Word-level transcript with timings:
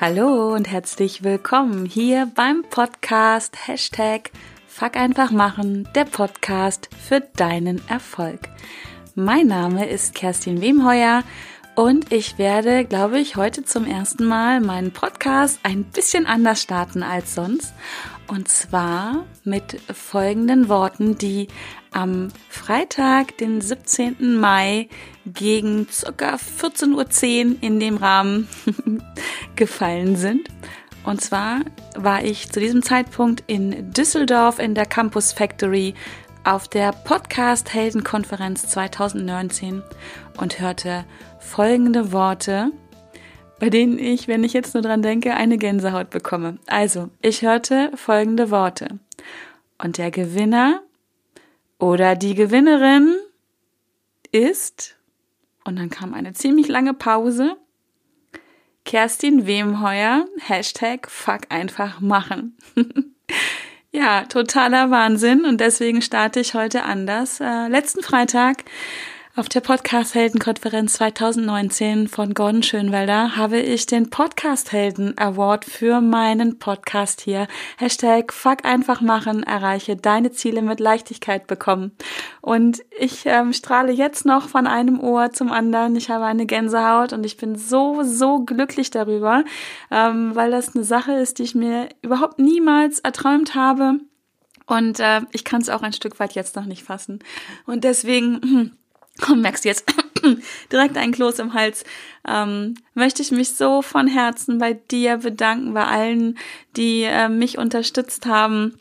Hallo 0.00 0.54
und 0.54 0.70
herzlich 0.70 1.24
willkommen 1.24 1.84
hier 1.84 2.30
beim 2.36 2.62
Podcast 2.62 3.66
Hashtag 3.66 4.30
Fuck 4.68 4.96
einfach 4.96 5.32
machen, 5.32 5.88
der 5.92 6.04
Podcast 6.04 6.88
für 7.04 7.18
deinen 7.18 7.82
Erfolg. 7.88 8.42
Mein 9.16 9.48
Name 9.48 9.88
ist 9.88 10.14
Kerstin 10.14 10.60
Wemheuer 10.60 11.24
und 11.74 12.12
ich 12.12 12.38
werde, 12.38 12.84
glaube 12.84 13.18
ich, 13.18 13.34
heute 13.34 13.64
zum 13.64 13.86
ersten 13.86 14.24
Mal 14.24 14.60
meinen 14.60 14.92
Podcast 14.92 15.58
ein 15.64 15.82
bisschen 15.82 16.26
anders 16.26 16.62
starten 16.62 17.02
als 17.02 17.34
sonst. 17.34 17.74
Und 18.28 18.48
zwar 18.48 19.24
mit 19.44 19.80
folgenden 19.92 20.68
Worten, 20.68 21.16
die 21.16 21.48
am 21.92 22.28
Freitag, 22.50 23.38
den 23.38 23.62
17. 23.62 24.36
Mai 24.36 24.88
gegen 25.24 25.86
ca. 25.86 26.34
14.10 26.34 27.46
Uhr 27.46 27.56
in 27.62 27.80
dem 27.80 27.96
Rahmen 27.96 28.46
gefallen 29.56 30.16
sind. 30.16 30.48
Und 31.04 31.22
zwar 31.22 31.60
war 31.96 32.22
ich 32.22 32.50
zu 32.50 32.60
diesem 32.60 32.82
Zeitpunkt 32.82 33.42
in 33.46 33.92
Düsseldorf 33.92 34.58
in 34.58 34.74
der 34.74 34.84
Campus 34.84 35.32
Factory 35.32 35.94
auf 36.44 36.68
der 36.68 36.92
Podcast 36.92 37.72
Heldenkonferenz 37.72 38.68
2019 38.68 39.82
und 40.36 40.60
hörte 40.60 41.06
folgende 41.40 42.12
Worte, 42.12 42.72
bei 43.58 43.70
denen 43.70 43.98
ich, 43.98 44.28
wenn 44.28 44.44
ich 44.44 44.52
jetzt 44.52 44.74
nur 44.74 44.82
dran 44.82 45.02
denke, 45.02 45.34
eine 45.34 45.58
Gänsehaut 45.58 46.10
bekomme. 46.10 46.58
Also, 46.66 47.10
ich 47.20 47.42
hörte 47.42 47.90
folgende 47.94 48.50
Worte. 48.50 48.98
Und 49.78 49.98
der 49.98 50.10
Gewinner 50.10 50.82
oder 51.78 52.16
die 52.16 52.34
Gewinnerin 52.34 53.16
ist, 54.32 54.96
und 55.64 55.78
dann 55.78 55.90
kam 55.90 56.14
eine 56.14 56.32
ziemlich 56.32 56.68
lange 56.68 56.94
Pause, 56.94 57.56
Kerstin 58.84 59.46
Wemheuer, 59.46 60.26
Hashtag 60.38 61.10
Fuck 61.10 61.42
einfach 61.50 62.00
machen. 62.00 62.56
ja, 63.92 64.24
totaler 64.24 64.90
Wahnsinn 64.90 65.44
und 65.44 65.60
deswegen 65.60 66.00
starte 66.00 66.40
ich 66.40 66.54
heute 66.54 66.84
anders. 66.84 67.38
Äh, 67.40 67.68
letzten 67.68 68.02
Freitag 68.02 68.64
auf 69.38 69.48
der 69.48 69.60
Podcast 69.60 70.16
Heldenkonferenz 70.16 70.94
2019 70.94 72.08
von 72.08 72.34
Gordon 72.34 72.64
Schönwelder 72.64 73.36
habe 73.36 73.60
ich 73.60 73.86
den 73.86 74.10
Podcast 74.10 74.72
Helden 74.72 75.16
Award 75.16 75.64
für 75.64 76.00
meinen 76.00 76.58
Podcast 76.58 77.20
hier. 77.20 77.46
Hashtag 77.76 78.32
Fuck 78.32 78.64
einfach 78.64 79.00
machen, 79.00 79.44
erreiche 79.44 79.94
deine 79.94 80.32
Ziele 80.32 80.60
mit 80.60 80.80
Leichtigkeit 80.80 81.46
bekommen. 81.46 81.92
Und 82.40 82.82
ich 82.98 83.26
ähm, 83.26 83.52
strahle 83.52 83.92
jetzt 83.92 84.26
noch 84.26 84.48
von 84.48 84.66
einem 84.66 84.98
Ohr 84.98 85.30
zum 85.30 85.52
anderen. 85.52 85.94
Ich 85.94 86.10
habe 86.10 86.24
eine 86.24 86.44
Gänsehaut 86.44 87.12
und 87.12 87.24
ich 87.24 87.36
bin 87.36 87.54
so, 87.54 88.02
so 88.02 88.40
glücklich 88.40 88.90
darüber, 88.90 89.44
ähm, 89.92 90.34
weil 90.34 90.50
das 90.50 90.74
eine 90.74 90.82
Sache 90.82 91.12
ist, 91.12 91.38
die 91.38 91.44
ich 91.44 91.54
mir 91.54 91.90
überhaupt 92.02 92.40
niemals 92.40 92.98
erträumt 92.98 93.54
habe. 93.54 94.00
Und 94.66 94.98
äh, 94.98 95.20
ich 95.30 95.44
kann 95.44 95.60
es 95.60 95.68
auch 95.68 95.82
ein 95.82 95.92
Stück 95.92 96.18
weit 96.18 96.32
jetzt 96.32 96.56
noch 96.56 96.66
nicht 96.66 96.82
fassen. 96.82 97.20
Und 97.66 97.84
deswegen 97.84 98.72
und 99.28 99.40
merkst 99.40 99.64
jetzt? 99.64 99.84
Direkt 100.72 100.96
ein 100.96 101.12
Kloß 101.12 101.38
im 101.38 101.54
Hals, 101.54 101.84
ähm, 102.26 102.74
möchte 102.94 103.22
ich 103.22 103.30
mich 103.30 103.54
so 103.54 103.82
von 103.82 104.06
Herzen 104.06 104.58
bei 104.58 104.74
dir 104.74 105.18
bedanken, 105.18 105.74
bei 105.74 105.84
allen, 105.84 106.38
die 106.76 107.02
äh, 107.02 107.28
mich 107.28 107.58
unterstützt 107.58 108.26
haben 108.26 108.78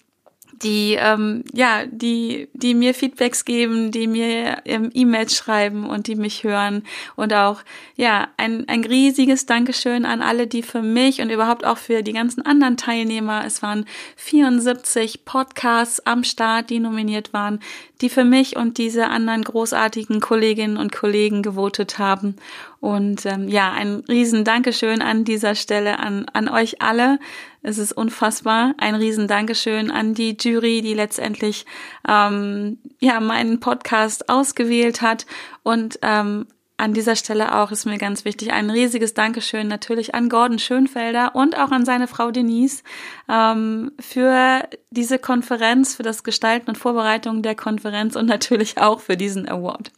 die 0.63 0.95
ähm, 0.99 1.43
ja, 1.53 1.85
die 1.85 2.49
die 2.53 2.73
mir 2.73 2.93
Feedbacks 2.93 3.45
geben, 3.45 3.91
die 3.91 4.07
mir 4.07 4.61
ähm, 4.65 4.89
E-Mails 4.93 5.35
schreiben 5.35 5.87
und 5.89 6.07
die 6.07 6.15
mich 6.15 6.43
hören 6.43 6.83
und 7.15 7.33
auch 7.33 7.61
ja 7.95 8.27
ein 8.37 8.67
ein 8.67 8.83
riesiges 8.83 9.45
Dankeschön 9.45 10.05
an 10.05 10.21
alle, 10.21 10.47
die 10.47 10.63
für 10.63 10.81
mich 10.81 11.21
und 11.21 11.29
überhaupt 11.29 11.65
auch 11.65 11.77
für 11.77 12.01
die 12.03 12.13
ganzen 12.13 12.45
anderen 12.45 12.77
Teilnehmer. 12.77 13.43
Es 13.45 13.61
waren 13.61 13.85
74 14.15 15.25
Podcasts 15.25 16.05
am 16.05 16.23
Start, 16.23 16.69
die 16.69 16.79
nominiert 16.79 17.33
waren, 17.33 17.59
die 18.01 18.09
für 18.09 18.23
mich 18.23 18.55
und 18.55 18.77
diese 18.77 19.07
anderen 19.07 19.43
großartigen 19.43 20.21
Kolleginnen 20.21 20.77
und 20.77 20.91
Kollegen 20.91 21.43
gewotet 21.43 21.99
haben. 21.99 22.35
Und 22.79 23.25
ähm, 23.25 23.47
ja, 23.47 23.71
ein 23.71 24.03
riesen 24.07 24.43
Dankeschön 24.43 25.01
an 25.01 25.23
dieser 25.23 25.55
Stelle 25.55 25.99
an 25.99 26.25
an 26.33 26.47
euch 26.47 26.81
alle. 26.81 27.19
Es 27.63 27.77
ist 27.77 27.91
unfassbar. 27.91 28.75
Ein 28.77 28.95
riesen 28.95 29.27
Dankeschön 29.27 29.89
an 29.91 30.13
die 30.13 30.37
Jury, 30.39 30.81
die 30.81 30.93
letztendlich 30.93 31.65
ähm, 32.07 32.77
ja 32.99 33.19
meinen 33.19 33.59
Podcast 33.59 34.29
ausgewählt 34.29 35.01
hat 35.01 35.25
und 35.63 35.99
ähm, 36.01 36.45
an 36.77 36.93
dieser 36.93 37.15
Stelle 37.15 37.55
auch 37.55 37.71
ist 37.71 37.85
mir 37.85 37.97
ganz 37.97 38.23
wichtig 38.23 38.53
ein 38.53 38.69
riesiges 38.69 39.15
Dankeschön 39.15 39.67
natürlich 39.67 40.13
an 40.13 40.29
Gordon 40.29 40.59
Schönfelder 40.59 41.35
und 41.35 41.57
auch 41.57 41.71
an 41.71 41.85
seine 41.85 42.07
Frau 42.07 42.29
Denise 42.29 42.83
ähm, 43.27 43.91
für 43.99 44.61
diese 44.91 45.17
Konferenz, 45.17 45.95
für 45.95 46.03
das 46.03 46.23
Gestalten 46.23 46.69
und 46.69 46.77
Vorbereitung 46.77 47.41
der 47.41 47.55
Konferenz 47.55 48.15
und 48.15 48.27
natürlich 48.27 48.77
auch 48.77 48.99
für 48.99 49.17
diesen 49.17 49.49
Award. 49.49 49.91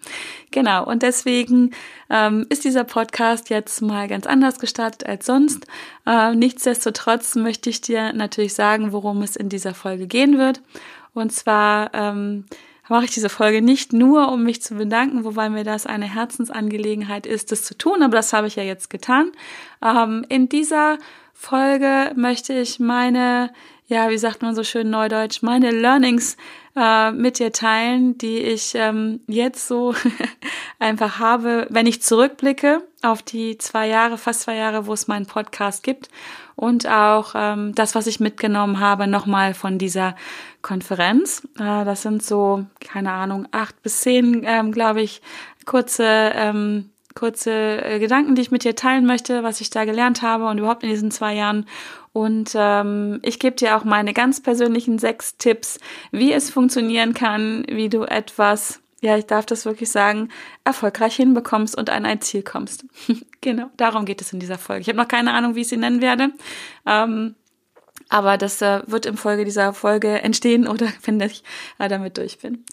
Genau, 0.52 0.86
und 0.86 1.04
deswegen 1.04 1.72
ähm, 2.10 2.46
ist 2.50 2.64
dieser 2.64 2.86
Podcast 2.86 3.50
jetzt 3.50 3.82
mal 3.82 4.08
ganz 4.08 4.26
anders 4.26 4.58
gestartet 4.58 5.06
als 5.06 5.26
sonst. 5.26 5.68
Äh, 6.06 6.34
nichtsdestotrotz 6.34 7.36
möchte 7.36 7.70
ich 7.70 7.82
dir 7.82 8.14
natürlich 8.14 8.54
sagen, 8.54 8.94
worum 8.94 9.22
es 9.22 9.36
in 9.36 9.50
dieser 9.50 9.74
Folge 9.74 10.08
gehen 10.08 10.38
wird. 10.38 10.62
Und 11.14 11.34
zwar 11.34 11.94
ähm, 11.94 12.46
mache 12.90 13.06
ich 13.06 13.12
diese 13.12 13.30
Folge 13.30 13.62
nicht 13.62 13.94
nur, 13.94 14.32
um 14.32 14.44
mich 14.44 14.62
zu 14.62 14.76
bedanken, 14.76 15.24
wobei 15.24 15.50
mir 15.50 15.64
das 15.64 15.86
eine 15.86 16.14
Herzensangelegenheit 16.14 17.26
ist, 17.26 17.52
das 17.52 17.64
zu 17.64 17.78
tun, 17.78 18.02
aber 18.04 18.16
das 18.16 18.34
habe 18.34 18.48
ich 18.48 18.56
ja 18.56 18.64
jetzt 18.64 18.90
getan. 18.90 19.32
Ähm, 19.84 20.26
in 20.30 20.50
dieser 20.50 20.98
Folge 21.34 22.12
möchte 22.16 22.54
ich 22.54 22.80
meine, 22.80 23.52
ja, 23.88 24.10
wie 24.10 24.18
sagt 24.18 24.42
man 24.42 24.56
so 24.56 24.64
schön 24.64 24.90
neudeutsch, 24.90 25.42
meine 25.42 25.72
Learnings 25.72 26.38
äh, 26.80 27.12
mit 27.12 27.40
dir 27.40 27.52
teilen, 27.52 28.18
die 28.18 28.38
ich 28.38 28.74
ähm, 28.76 29.20
jetzt 29.28 29.68
so 29.68 29.94
einfach 30.80 31.20
habe, 31.20 31.68
wenn 31.70 31.86
ich 31.86 32.02
zurückblicke 32.02 32.82
auf 33.02 33.22
die 33.22 33.58
zwei 33.58 33.88
Jahre, 33.88 34.18
fast 34.18 34.42
zwei 34.42 34.56
Jahre, 34.56 34.86
wo 34.86 34.94
es 34.94 35.08
meinen 35.08 35.26
Podcast 35.26 35.84
gibt 35.84 36.10
und 36.56 36.88
auch 36.88 37.34
ähm, 37.36 37.74
das, 37.76 37.96
was 37.96 38.08
ich 38.08 38.20
mitgenommen 38.20 38.80
habe, 38.80 39.08
nochmal 39.08 39.54
von 39.54 39.78
dieser 39.78 40.16
Konferenz. 40.62 41.48
Äh, 41.58 41.86
das 41.86 42.02
sind 42.02 42.24
so, 42.24 42.66
keine 42.80 43.12
Ahnung, 43.12 43.48
acht 43.52 43.82
bis 43.82 44.02
zehn, 44.02 44.44
ähm, 44.46 44.72
glaube 44.72 45.02
ich, 45.02 45.22
kurze, 45.66 46.06
ähm, 46.06 46.90
kurze 47.16 47.84
äh, 47.84 48.00
Gedanken, 48.00 48.36
die 48.36 48.42
ich 48.42 48.52
mit 48.52 48.64
dir 48.64 48.76
teilen 48.76 49.06
möchte, 49.06 49.44
was 49.44 49.62
ich 49.62 49.70
da 49.70 49.86
gelernt 49.86 50.22
habe 50.22 50.48
und 50.48 50.58
überhaupt 50.58 50.84
in 50.84 50.90
diesen 50.90 51.12
zwei 51.12 51.36
Jahren. 51.36 51.66
Und 52.14 52.52
ähm, 52.56 53.20
ich 53.24 53.40
gebe 53.40 53.56
dir 53.56 53.78
auch 53.78 53.84
meine 53.84 54.14
ganz 54.14 54.42
persönlichen 54.42 55.00
sechs 55.00 55.38
Tipps, 55.38 55.80
wie 56.12 56.34
es 56.34 56.50
funktionieren 56.50 57.14
kann, 57.14 57.66
wie 57.70 57.90
du 57.90 58.04
etwas 58.04 58.82
ja, 59.02 59.18
ich 59.18 59.26
darf 59.26 59.46
das 59.46 59.66
wirklich 59.66 59.90
sagen, 59.90 60.30
erfolgreich 60.64 61.16
hinbekommst 61.16 61.78
und 61.78 61.90
an 61.90 62.06
ein 62.06 62.22
Ziel 62.22 62.44
kommst. 62.44 62.86
genau, 63.42 63.70
darum 63.78 64.06
geht 64.06 64.22
es 64.22 64.34
in 64.34 64.40
dieser 64.40 64.58
Folge. 64.58 64.82
Ich 64.82 64.90
habe 64.90 64.98
noch 64.98 65.08
keine 65.08 65.34
Ahnung, 65.34 65.56
wie 65.56 65.62
ich 65.62 65.70
sie 65.70 65.78
nennen 65.78 66.02
werde. 66.02 66.32
Ähm, 66.86 67.36
aber 68.10 68.38
das 68.38 68.62
äh, 68.62 68.82
wird 68.88 69.06
im 69.06 69.18
Folge 69.18 69.46
dieser 69.46 69.74
Folge 69.74 70.22
entstehen 70.22 70.68
oder 70.68 70.88
wenn 71.04 71.20
ich 71.22 71.44
äh, 71.78 71.88
damit 71.88 72.18
durch 72.18 72.40
bin. 72.40 72.66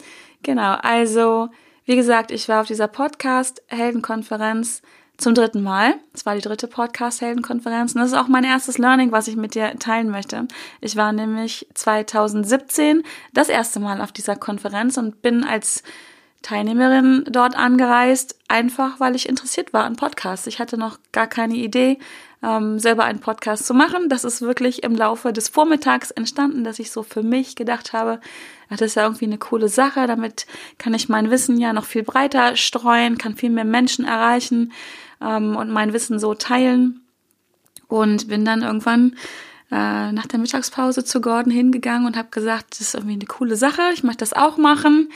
Genau, 0.43 0.73
also 0.81 1.49
wie 1.87 1.95
gesagt, 1.95 2.31
ich 2.31 2.47
war 2.49 2.61
auf 2.61 2.67
dieser 2.67 2.89
Podcast-Heldenkonferenz 2.89 4.81
zum 5.15 5.33
dritten 5.33 5.63
Mal. 5.63 5.95
Es 6.13 6.25
war 6.25 6.35
die 6.35 6.41
dritte 6.41 6.67
Podcast-Heldenkonferenz 6.67 7.95
und 7.95 8.01
das 8.01 8.11
ist 8.11 8.17
auch 8.17 8.27
mein 8.27 8.43
erstes 8.43 8.77
Learning, 8.77 9.13
was 9.13 9.29
ich 9.29 9.37
mit 9.37 9.55
dir 9.55 9.73
teilen 9.79 10.09
möchte. 10.09 10.49
Ich 10.81 10.97
war 10.97 11.13
nämlich 11.13 11.65
2017 11.73 13.03
das 13.33 13.47
erste 13.47 13.79
Mal 13.79 14.01
auf 14.01 14.11
dieser 14.11 14.35
Konferenz 14.35 14.97
und 14.97 15.21
bin 15.21 15.45
als 15.45 15.81
Teilnehmerin 16.41 17.23
dort 17.29 17.55
angereist, 17.55 18.37
einfach 18.49 18.99
weil 18.99 19.15
ich 19.15 19.29
interessiert 19.29 19.71
war 19.71 19.85
an 19.85 19.95
Podcasts. 19.95 20.45
Ich 20.45 20.59
hatte 20.59 20.77
noch 20.77 20.99
gar 21.13 21.27
keine 21.27 21.55
Idee, 21.55 21.99
ähm, 22.43 22.79
selber 22.79 23.05
einen 23.05 23.19
Podcast 23.19 23.65
zu 23.65 23.73
machen. 23.73 24.09
Das 24.09 24.23
ist 24.23 24.41
wirklich 24.41 24.83
im 24.83 24.95
Laufe 24.95 25.33
des 25.33 25.49
Vormittags 25.49 26.11
entstanden, 26.11 26.63
dass 26.63 26.79
ich 26.79 26.91
so 26.91 27.03
für 27.03 27.23
mich 27.23 27.55
gedacht 27.55 27.93
habe, 27.93 28.19
das 28.69 28.81
ist 28.81 28.95
ja 28.95 29.03
irgendwie 29.03 29.25
eine 29.25 29.37
coole 29.37 29.69
Sache. 29.69 30.07
Damit 30.07 30.45
kann 30.77 30.93
ich 30.93 31.09
mein 31.09 31.31
Wissen 31.31 31.57
ja 31.57 31.73
noch 31.73 31.85
viel 31.85 32.03
breiter 32.03 32.55
streuen, 32.55 33.17
kann 33.17 33.35
viel 33.35 33.49
mehr 33.49 33.65
Menschen 33.65 34.05
erreichen 34.05 34.73
ähm, 35.21 35.55
und 35.55 35.71
mein 35.71 35.93
Wissen 35.93 36.19
so 36.19 36.33
teilen. 36.33 37.01
Und 37.87 38.27
bin 38.27 38.43
dann 38.43 38.63
irgendwann 38.63 39.15
äh, 39.71 40.11
nach 40.11 40.27
der 40.27 40.39
Mittagspause 40.39 41.05
zu 41.05 41.21
Gordon 41.21 41.51
hingegangen 41.51 42.05
und 42.05 42.17
habe 42.17 42.29
gesagt, 42.31 42.71
das 42.71 42.81
ist 42.81 42.95
irgendwie 42.95 43.13
eine 43.13 43.25
coole 43.25 43.55
Sache, 43.55 43.81
ich 43.93 44.03
möchte 44.03 44.19
das 44.19 44.33
auch 44.33 44.57
machen. 44.57 45.09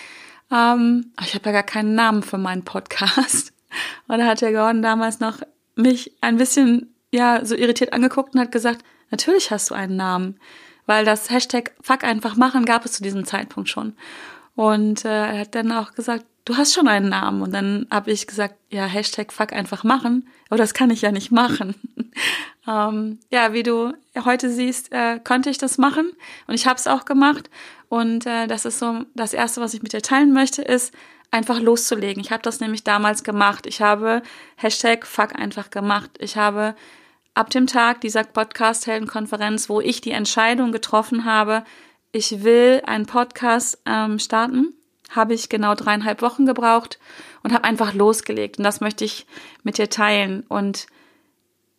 Ähm, 0.52 1.12
ich 1.22 1.34
habe 1.36 1.48
ja 1.48 1.52
gar 1.52 1.64
keinen 1.64 1.96
Namen 1.96 2.24
für 2.24 2.38
meinen 2.38 2.64
Podcast. 2.64 3.54
Und 4.08 4.20
da 4.20 4.26
hat 4.26 4.42
der 4.42 4.52
Gordon 4.52 4.82
damals 4.82 5.22
noch 5.22 5.40
mich 5.76 6.14
ein 6.20 6.36
bisschen 6.36 6.94
ja 7.12 7.46
so 7.46 7.56
irritiert 7.56 7.94
angeguckt 7.94 8.34
und 8.34 8.42
hat 8.42 8.52
gesagt, 8.52 8.84
natürlich 9.10 9.52
hast 9.52 9.70
du 9.70 9.76
einen 9.76 9.96
Namen, 9.96 10.40
weil 10.86 11.06
das 11.06 11.30
Hashtag 11.30 11.74
Fuck 11.82 12.04
einfach 12.04 12.36
machen 12.36 12.66
gab 12.66 12.86
es 12.86 12.94
zu 12.94 13.04
diesem 13.04 13.26
Zeitpunkt 13.26 13.70
schon. 13.70 13.94
Und 14.56 15.06
äh, 15.06 15.10
er 15.10 15.40
hat 15.40 15.56
dann 15.56 15.72
auch 15.72 15.94
gesagt, 15.94 16.26
du 16.46 16.58
hast 16.58 16.74
schon 16.74 16.88
einen 16.88 17.10
Namen. 17.10 17.42
Und 17.42 17.54
dann 17.54 17.88
habe 17.90 18.12
ich 18.12 18.28
gesagt, 18.28 18.56
ja, 18.70 18.86
Hashtag 18.86 19.32
fuck 19.32 19.54
einfach 19.54 19.84
machen. 19.84 20.28
Aber 20.50 20.58
das 20.58 20.74
kann 20.74 20.90
ich 20.90 21.02
ja 21.02 21.12
nicht 21.12 21.32
machen. 21.32 21.76
ähm, 22.68 23.20
ja, 23.30 23.54
wie 23.54 23.64
du 23.64 23.94
heute 24.26 24.50
siehst, 24.50 24.92
äh, 24.92 25.20
konnte 25.24 25.50
ich 25.50 25.58
das 25.58 25.78
machen. 25.78 26.12
Und 26.48 26.56
ich 26.56 26.68
habe 26.68 26.78
es 26.78 26.88
auch 26.88 27.06
gemacht. 27.06 27.50
Und 27.90 28.26
äh, 28.26 28.48
das 28.48 28.66
ist 28.66 28.80
so 28.80 29.02
das 29.16 29.34
Erste, 29.34 29.62
was 29.62 29.74
ich 29.74 29.84
mit 29.84 29.94
dir 29.94 30.02
teilen 30.02 30.34
möchte, 30.34 30.62
ist 30.62 30.94
einfach 31.32 31.60
loszulegen. 31.60 32.22
Ich 32.22 32.32
habe 32.32 32.44
das 32.44 32.60
nämlich 32.60 32.84
damals 32.84 33.24
gemacht. 33.24 33.66
Ich 33.66 33.82
habe 33.82 34.22
Hashtag 34.58 35.06
fuck 35.06 35.36
einfach 35.36 35.70
gemacht. 35.70 36.12
Ich 36.20 36.36
habe 36.36 36.76
ab 37.34 37.50
dem 37.50 37.68
Tag 37.68 38.02
dieser 38.02 38.24
Podcast-Heldenkonferenz, 38.24 39.70
wo 39.70 39.82
ich 39.82 40.02
die 40.02 40.12
Entscheidung 40.12 40.72
getroffen 40.72 41.26
habe, 41.26 41.64
ich 42.12 42.44
will 42.44 42.82
einen 42.86 43.06
Podcast 43.06 43.80
ähm, 43.86 44.20
starten, 44.20 44.74
habe 45.10 45.34
ich 45.34 45.50
genau 45.50 45.76
dreieinhalb 45.76 46.22
Wochen 46.22 46.46
gebraucht 46.46 47.00
und 47.44 47.54
habe 47.54 47.64
einfach 47.64 47.94
losgelegt. 47.94 48.58
Und 48.58 48.64
das 48.64 48.82
möchte 48.82 49.06
ich 49.06 49.26
mit 49.64 49.78
dir 49.78 49.90
teilen. 49.90 50.44
Und 50.48 50.88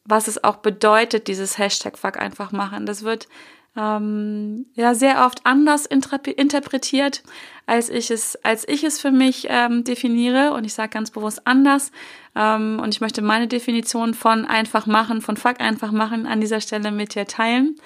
was 0.05 0.29
es 0.29 0.43
auch 0.43 0.57
bedeutet, 0.57 1.29
dieses 1.29 1.59
Hashtag 1.59 1.99
Fuck 1.99 2.19
einfach 2.19 2.53
machen. 2.53 2.87
Das 2.87 3.03
wird 3.03 3.29
ähm, 3.77 4.67
ja 4.75 4.95
sehr 4.95 5.25
oft 5.25 5.45
anders 5.45 5.87
interpretiert, 5.87 7.23
als 7.67 7.89
ich 7.89 8.11
es, 8.11 8.37
als 8.45 8.67
ich 8.69 8.85
es 8.85 9.01
für 9.01 9.13
mich 9.13 9.47
ähm, 9.49 9.85
definiere. 9.85 10.53
Und 10.53 10.65
ich 10.65 10.75
sage 10.75 10.91
ganz 10.91 11.11
bewusst 11.11 11.47
anders. 11.47 11.93
Ähm, 12.35 12.81
und 12.83 12.95
ich 12.95 13.01
möchte 13.01 13.23
meine 13.23 13.49
Definition 13.49 14.15
von 14.15 14.45
einfach 14.45 14.87
machen, 14.87 15.21
von 15.21 15.37
Fuck 15.37 15.61
einfach 15.61 15.93
machen 15.93 16.27
an 16.27 16.41
dieser 16.41 16.61
Stelle 16.61 16.91
mit 16.91 17.15
dir 17.15 17.27
teilen. 17.27 17.77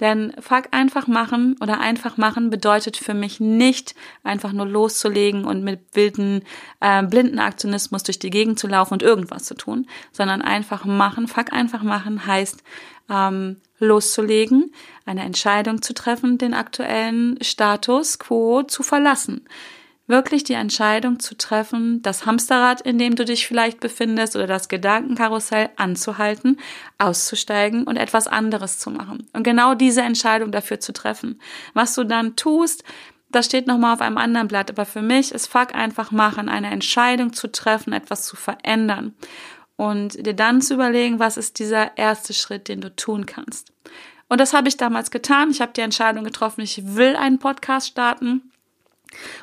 Denn 0.00 0.32
Fuck 0.40 0.68
einfach 0.70 1.06
machen 1.06 1.56
oder 1.60 1.78
einfach 1.80 2.16
machen 2.16 2.48
bedeutet 2.48 2.96
für 2.96 3.12
mich 3.12 3.38
nicht 3.38 3.94
einfach 4.22 4.52
nur 4.52 4.66
loszulegen 4.66 5.44
und 5.44 5.62
mit 5.62 5.80
wilden, 5.92 6.42
äh, 6.80 7.02
blinden 7.02 7.38
Aktionismus 7.38 8.02
durch 8.02 8.18
die 8.18 8.30
Gegend 8.30 8.58
zu 8.58 8.66
laufen 8.66 8.94
und 8.94 9.02
irgendwas 9.02 9.44
zu 9.44 9.54
tun, 9.54 9.86
sondern 10.12 10.40
einfach 10.40 10.86
machen. 10.86 11.28
Fuck 11.28 11.52
einfach 11.52 11.82
machen 11.82 12.26
heißt 12.26 12.62
ähm, 13.10 13.56
loszulegen, 13.78 14.72
eine 15.04 15.24
Entscheidung 15.24 15.82
zu 15.82 15.92
treffen, 15.92 16.38
den 16.38 16.54
aktuellen 16.54 17.36
Status 17.42 18.18
quo 18.18 18.62
zu 18.62 18.82
verlassen 18.82 19.46
wirklich 20.10 20.44
die 20.44 20.54
Entscheidung 20.54 21.20
zu 21.20 21.36
treffen, 21.36 22.02
das 22.02 22.26
Hamsterrad, 22.26 22.80
in 22.82 22.98
dem 22.98 23.16
du 23.16 23.24
dich 23.24 23.46
vielleicht 23.46 23.80
befindest 23.80 24.36
oder 24.36 24.46
das 24.46 24.68
Gedankenkarussell 24.68 25.70
anzuhalten, 25.76 26.58
auszusteigen 26.98 27.84
und 27.84 27.96
etwas 27.96 28.26
anderes 28.26 28.78
zu 28.78 28.90
machen. 28.90 29.26
Und 29.32 29.44
genau 29.44 29.74
diese 29.74 30.02
Entscheidung 30.02 30.52
dafür 30.52 30.80
zu 30.80 30.92
treffen. 30.92 31.40
Was 31.72 31.94
du 31.94 32.04
dann 32.04 32.36
tust, 32.36 32.84
das 33.30 33.46
steht 33.46 33.66
nochmal 33.66 33.94
auf 33.94 34.00
einem 34.00 34.18
anderen 34.18 34.48
Blatt. 34.48 34.70
Aber 34.70 34.84
für 34.84 35.02
mich 35.02 35.32
ist 35.32 35.46
Fuck 35.46 35.74
einfach 35.74 36.10
machen, 36.10 36.48
eine 36.48 36.70
Entscheidung 36.70 37.32
zu 37.32 37.50
treffen, 37.50 37.92
etwas 37.92 38.26
zu 38.26 38.36
verändern. 38.36 39.14
Und 39.76 40.26
dir 40.26 40.34
dann 40.34 40.60
zu 40.60 40.74
überlegen, 40.74 41.20
was 41.20 41.36
ist 41.36 41.58
dieser 41.58 41.96
erste 41.96 42.34
Schritt, 42.34 42.68
den 42.68 42.80
du 42.80 42.94
tun 42.94 43.24
kannst. 43.24 43.72
Und 44.28 44.40
das 44.40 44.52
habe 44.52 44.68
ich 44.68 44.76
damals 44.76 45.10
getan. 45.10 45.50
Ich 45.50 45.60
habe 45.60 45.72
die 45.74 45.80
Entscheidung 45.80 46.24
getroffen, 46.24 46.60
ich 46.60 46.96
will 46.96 47.16
einen 47.16 47.38
Podcast 47.38 47.88
starten 47.88 48.49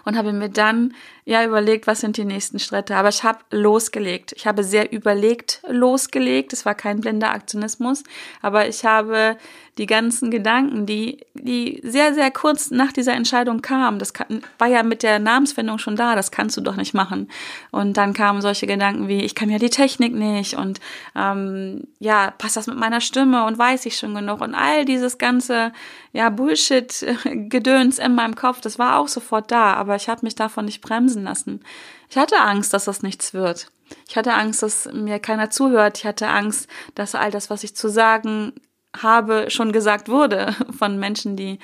und 0.05 0.17
habe 0.17 0.33
mir 0.33 0.49
dann 0.49 0.93
ja 1.27 1.44
überlegt, 1.44 1.88
was 1.88 2.00
sind 2.00 2.15
die 2.15 2.24
nächsten 2.24 2.57
Schritte. 2.57 2.95
Aber 2.95 3.09
ich 3.09 3.24
habe 3.24 3.39
losgelegt. 3.51 4.33
Ich 4.38 4.47
habe 4.47 4.63
sehr 4.63 4.94
überlegt 4.94 5.62
losgelegt. 5.68 6.53
Es 6.53 6.65
war 6.65 6.74
kein 6.74 7.01
blinder 7.01 7.31
Aktionismus, 7.31 8.03
aber 8.41 8.69
ich 8.69 8.85
habe 8.85 9.38
die 9.77 9.85
ganzen 9.85 10.31
Gedanken, 10.31 10.85
die, 10.85 11.19
die 11.33 11.81
sehr, 11.83 12.13
sehr 12.13 12.31
kurz 12.31 12.71
nach 12.71 12.91
dieser 12.91 13.13
Entscheidung 13.13 13.62
kamen, 13.62 14.00
das 14.00 14.13
kann, 14.13 14.41
war 14.57 14.68
ja 14.68 14.81
mit 14.81 15.03
der 15.03 15.19
Namensfindung 15.19 15.77
schon 15.77 15.95
da, 15.95 16.15
das 16.15 16.31
kannst 16.31 16.57
du 16.57 16.62
doch 16.62 16.75
nicht 16.75 16.94
machen. 16.94 17.29
Und 17.71 17.97
dann 17.97 18.13
kamen 18.13 18.41
solche 18.41 18.65
Gedanken 18.65 19.07
wie, 19.07 19.24
ich 19.24 19.35
kann 19.35 19.50
ja 19.50 19.59
die 19.59 19.69
Technik 19.69 20.13
nicht 20.13 20.56
und 20.56 20.79
ähm, 21.15 21.88
ja, 22.00 22.31
passt 22.31 22.57
das 22.57 22.68
mit 22.68 22.77
meiner 22.77 23.01
Stimme 23.01 23.45
und 23.45 23.57
weiß 23.57 23.85
ich 23.85 23.97
schon 23.97 24.15
genug 24.15 24.41
und 24.41 24.56
all 24.56 24.85
dieses 24.85 25.18
ganze 25.18 25.71
ja, 26.12 26.29
Bullshit-Gedöns 26.29 28.00
in 28.00 28.15
meinem 28.15 28.35
Kopf, 28.35 28.62
das 28.62 28.79
war 28.79 28.97
auch 28.97 29.07
sofort 29.07 29.51
da, 29.51 29.74
aber 29.74 29.95
ich 29.95 30.09
habe 30.09 30.21
mich 30.24 30.35
davon 30.35 30.65
nicht 30.65 30.81
bremsen 30.81 31.16
lassen. 31.23 31.61
Ich 32.09 32.17
hatte 32.17 32.39
Angst, 32.39 32.73
dass 32.73 32.85
das 32.85 33.03
nichts 33.03 33.33
wird. 33.33 33.71
Ich 34.09 34.17
hatte 34.17 34.33
Angst, 34.33 34.63
dass 34.63 34.89
mir 34.91 35.19
keiner 35.19 35.49
zuhört. 35.49 35.99
Ich 35.99 36.05
hatte 36.05 36.27
Angst, 36.27 36.69
dass 36.95 37.15
all 37.15 37.31
das, 37.31 37.49
was 37.49 37.63
ich 37.63 37.75
zu 37.75 37.89
sagen 37.89 38.53
habe, 39.01 39.49
schon 39.49 39.71
gesagt 39.71 40.09
wurde 40.09 40.55
von 40.77 40.99
Menschen, 40.99 41.35
die 41.35 41.59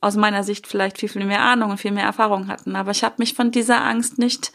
aus 0.00 0.16
meiner 0.16 0.44
Sicht 0.44 0.66
vielleicht 0.66 0.98
viel, 0.98 1.08
viel 1.08 1.24
mehr 1.24 1.42
Ahnung 1.42 1.70
und 1.70 1.78
viel 1.78 1.90
mehr 1.90 2.04
Erfahrung 2.04 2.46
hatten. 2.48 2.76
Aber 2.76 2.92
ich 2.92 3.02
habe 3.02 3.16
mich 3.18 3.34
von 3.34 3.50
dieser 3.50 3.82
Angst 3.82 4.18
nicht, 4.18 4.52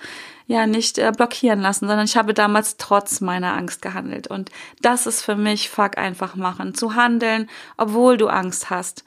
ja, 0.48 0.66
nicht 0.68 0.98
äh, 0.98 1.12
blockieren 1.16 1.60
lassen, 1.60 1.88
sondern 1.88 2.06
ich 2.06 2.16
habe 2.16 2.34
damals 2.34 2.78
trotz 2.78 3.20
meiner 3.20 3.54
Angst 3.54 3.82
gehandelt. 3.82 4.28
Und 4.28 4.52
das 4.82 5.06
ist 5.06 5.22
für 5.22 5.36
mich 5.36 5.70
Fuck 5.70 5.98
einfach 5.98 6.36
machen. 6.36 6.76
Zu 6.76 6.96
handeln, 6.96 7.50
obwohl 7.76 8.16
du 8.16 8.28
Angst 8.28 8.70
hast. 8.70 9.04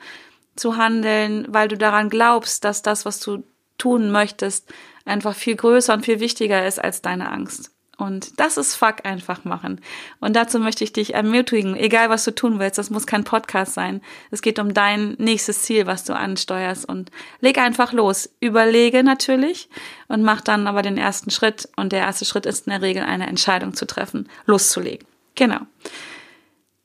Zu 0.57 0.77
handeln, 0.77 1.47
weil 1.49 1.69
du 1.69 1.79
daran 1.79 2.11
glaubst, 2.11 2.65
dass 2.65 2.83
das, 2.83 3.07
was 3.07 3.19
du 3.21 3.43
tun 3.79 4.11
möchtest, 4.11 4.71
einfach 5.07 5.35
viel 5.35 5.57
größer 5.57 5.95
und 5.95 6.05
viel 6.05 6.21
wichtiger 6.21 6.67
ist 6.67 6.83
als 6.83 7.03
deine 7.03 7.31
Angst. 7.31 7.71
Und 7.99 8.39
das 8.39 8.59
ist 8.59 8.75
Fuck 8.75 9.07
einfach 9.07 9.45
machen. 9.45 9.81
Und 10.21 10.37
dazu 10.37 10.59
möchte 10.59 10.85
ich 10.85 10.93
dich 10.93 11.15
ermutigen, 11.15 11.77
egal 11.77 12.11
was 12.11 12.25
du 12.25 12.35
tun 12.35 12.59
willst, 12.59 12.77
das 12.77 12.91
muss 12.91 13.07
kein 13.07 13.25
Podcast 13.25 13.73
sein. 13.73 14.03
Es 14.31 14.43
geht 14.43 14.59
um 14.59 14.75
dein 14.75 15.15
nächstes 15.19 15.63
Ziel, 15.63 15.87
was 15.87 16.05
du 16.05 16.15
ansteuerst 16.15 16.87
und 16.87 17.11
leg 17.41 17.57
einfach 17.57 17.95
los. 17.95 18.29
Überlege 18.41 19.03
natürlich 19.03 19.71
und 20.09 20.23
mach 20.23 20.43
dann 20.43 20.67
aber 20.67 20.83
den 20.83 20.99
ersten 20.99 21.31
Schritt. 21.31 21.71
Und 21.77 21.93
der 21.93 22.01
erste 22.01 22.27
Schritt 22.27 22.45
ist 22.45 22.67
in 22.67 22.73
der 22.73 22.83
Regel 22.83 23.03
eine 23.03 23.29
Entscheidung 23.29 23.73
zu 23.73 23.87
treffen, 23.87 24.29
loszulegen. 24.45 25.09
Genau. 25.35 25.61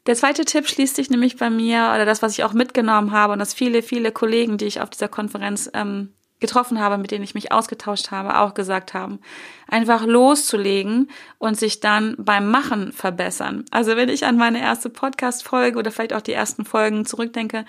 Der 0.07 0.15
zweite 0.15 0.45
Tipp 0.45 0.67
schließt 0.67 0.95
sich 0.95 1.09
nämlich 1.09 1.35
bei 1.35 1.49
mir 1.49 1.91
oder 1.93 2.05
das, 2.05 2.21
was 2.21 2.33
ich 2.37 2.43
auch 2.45 2.53
mitgenommen 2.53 3.11
habe 3.11 3.33
und 3.33 3.39
das 3.39 3.53
viele, 3.53 3.83
viele 3.83 4.11
Kollegen, 4.13 4.57
die 4.57 4.65
ich 4.65 4.79
auf 4.79 4.89
dieser 4.89 5.09
Konferenz 5.09 5.69
ähm, 5.73 6.13
getroffen 6.41 6.79
habe, 6.81 6.97
mit 6.97 7.11
denen 7.11 7.23
ich 7.23 7.35
mich 7.35 7.51
ausgetauscht 7.53 8.11
habe, 8.11 8.39
auch 8.39 8.53
gesagt 8.53 8.93
haben, 8.93 9.19
einfach 9.67 10.05
loszulegen 10.05 11.09
und 11.37 11.57
sich 11.57 11.79
dann 11.79 12.15
beim 12.17 12.51
Machen 12.51 12.91
verbessern. 12.91 13.63
Also 13.71 13.95
wenn 13.95 14.09
ich 14.09 14.25
an 14.25 14.35
meine 14.35 14.59
erste 14.59 14.89
Podcast-Folge 14.89 15.79
oder 15.79 15.91
vielleicht 15.91 16.13
auch 16.13 16.21
die 16.21 16.33
ersten 16.33 16.65
Folgen 16.65 17.05
zurückdenke, 17.05 17.65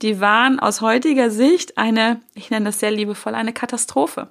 die 0.00 0.20
waren 0.20 0.58
aus 0.58 0.80
heutiger 0.80 1.30
Sicht 1.30 1.76
eine, 1.76 2.20
ich 2.34 2.50
nenne 2.50 2.66
das 2.66 2.80
sehr 2.80 2.90
liebevoll, 2.90 3.34
eine 3.34 3.52
Katastrophe. 3.52 4.28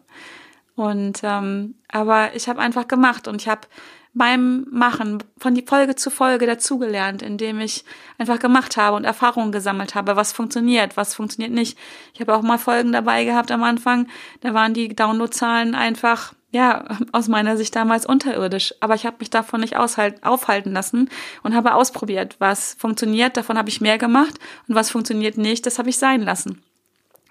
Und 0.76 1.20
ähm, 1.22 1.76
aber 1.90 2.34
ich 2.34 2.48
habe 2.50 2.60
einfach 2.60 2.88
gemacht 2.88 3.28
und 3.28 3.42
ich 3.42 3.48
habe 3.48 3.68
beim 4.14 4.68
Machen 4.70 5.24
von 5.38 5.56
die 5.56 5.64
Folge 5.66 5.96
zu 5.96 6.10
Folge 6.10 6.46
dazugelernt, 6.46 7.22
indem 7.22 7.62
ich 7.62 7.86
einfach 8.18 8.40
gemacht 8.40 8.76
habe 8.76 8.98
und 8.98 9.06
Erfahrungen 9.06 9.52
gesammelt 9.52 9.96
habe, 9.96 10.16
was 10.18 10.34
funktioniert, 10.34 10.98
was 10.98 11.16
funktioniert 11.16 11.54
nicht. 11.54 11.78
Ich 12.14 12.20
habe 12.20 12.36
auch 12.36 12.42
mal 12.42 12.58
Folgen 12.58 12.92
dabei 12.92 13.24
gehabt 13.24 13.52
am 13.52 13.64
Anfang, 13.64 14.08
da 14.42 14.54
waren 14.54 14.74
die 14.74 14.90
Downloadzahlen 14.90 15.76
einfach 15.76 16.34
ja, 16.54 16.84
aus 17.14 17.30
meiner 17.30 17.56
Sicht 17.56 17.74
damals 17.78 18.06
unterirdisch. 18.06 18.76
Aber 18.82 18.96
ich 18.96 19.06
habe 19.06 19.16
mich 19.20 19.30
davon 19.30 19.62
nicht 19.62 19.78
aufhalten 19.78 20.74
lassen 20.74 21.10
und 21.44 21.56
habe 21.56 21.74
ausprobiert, 21.74 22.36
was 22.40 22.76
funktioniert, 22.78 23.38
davon 23.38 23.58
habe 23.58 23.70
ich 23.70 23.80
mehr 23.80 23.98
gemacht 23.98 24.38
und 24.68 24.76
was 24.76 24.90
funktioniert 24.90 25.38
nicht, 25.38 25.66
das 25.66 25.80
habe 25.80 25.90
ich 25.90 25.98
sein 25.98 26.22
lassen. 26.22 26.62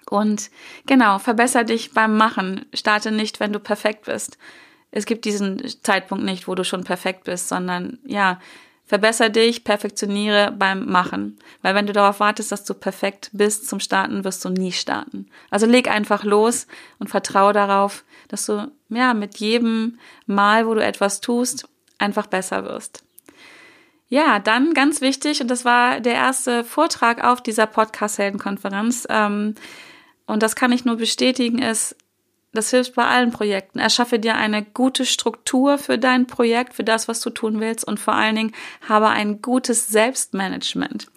Und 0.09 0.49
genau, 0.87 1.19
verbessere 1.19 1.63
dich 1.63 1.93
beim 1.93 2.17
Machen. 2.17 2.65
Starte 2.73 3.11
nicht, 3.11 3.39
wenn 3.39 3.53
du 3.53 3.59
perfekt 3.59 4.05
bist 4.05 4.39
es 4.91 5.05
gibt 5.05 5.25
diesen 5.25 5.63
Zeitpunkt 5.83 6.23
nicht, 6.23 6.47
wo 6.47 6.55
du 6.55 6.63
schon 6.63 6.83
perfekt 6.83 7.23
bist, 7.23 7.47
sondern 7.47 7.99
ja, 8.05 8.39
verbessere 8.85 9.31
dich, 9.31 9.63
perfektioniere 9.63 10.51
beim 10.51 10.85
Machen. 10.85 11.39
Weil 11.61 11.75
wenn 11.75 11.87
du 11.87 11.93
darauf 11.93 12.19
wartest, 12.19 12.51
dass 12.51 12.65
du 12.65 12.73
perfekt 12.73 13.29
bist 13.31 13.69
zum 13.69 13.79
Starten, 13.79 14.25
wirst 14.25 14.43
du 14.43 14.49
nie 14.49 14.73
starten. 14.73 15.27
Also 15.49 15.65
leg 15.65 15.89
einfach 15.89 16.25
los 16.25 16.67
und 16.99 17.09
vertraue 17.09 17.53
darauf, 17.53 18.03
dass 18.27 18.45
du 18.45 18.69
ja 18.89 19.13
mit 19.13 19.37
jedem 19.37 19.97
Mal, 20.25 20.67
wo 20.67 20.73
du 20.73 20.83
etwas 20.83 21.21
tust, 21.21 21.69
einfach 21.99 22.27
besser 22.27 22.65
wirst. 22.65 23.05
Ja, 24.09 24.39
dann 24.39 24.73
ganz 24.73 24.99
wichtig, 24.99 25.39
und 25.39 25.47
das 25.47 25.63
war 25.63 26.01
der 26.01 26.15
erste 26.15 26.65
Vortrag 26.65 27.23
auf 27.23 27.41
dieser 27.41 27.67
Podcast-Heldenkonferenz, 27.67 29.07
ähm, 29.09 29.55
und 30.25 30.43
das 30.43 30.57
kann 30.57 30.73
ich 30.73 30.83
nur 30.83 30.97
bestätigen, 30.97 31.61
ist, 31.61 31.95
das 32.53 32.69
hilft 32.69 32.95
bei 32.95 33.05
allen 33.05 33.31
Projekten. 33.31 33.79
Erschaffe 33.79 34.19
dir 34.19 34.35
eine 34.35 34.63
gute 34.63 35.05
Struktur 35.05 35.77
für 35.77 35.97
dein 35.97 36.27
Projekt, 36.27 36.73
für 36.73 36.83
das, 36.83 37.07
was 37.07 37.21
du 37.21 37.29
tun 37.29 37.59
willst 37.59 37.85
und 37.87 37.99
vor 37.99 38.13
allen 38.13 38.35
Dingen 38.35 38.53
habe 38.87 39.09
ein 39.09 39.41
gutes 39.41 39.87
Selbstmanagement. 39.87 41.07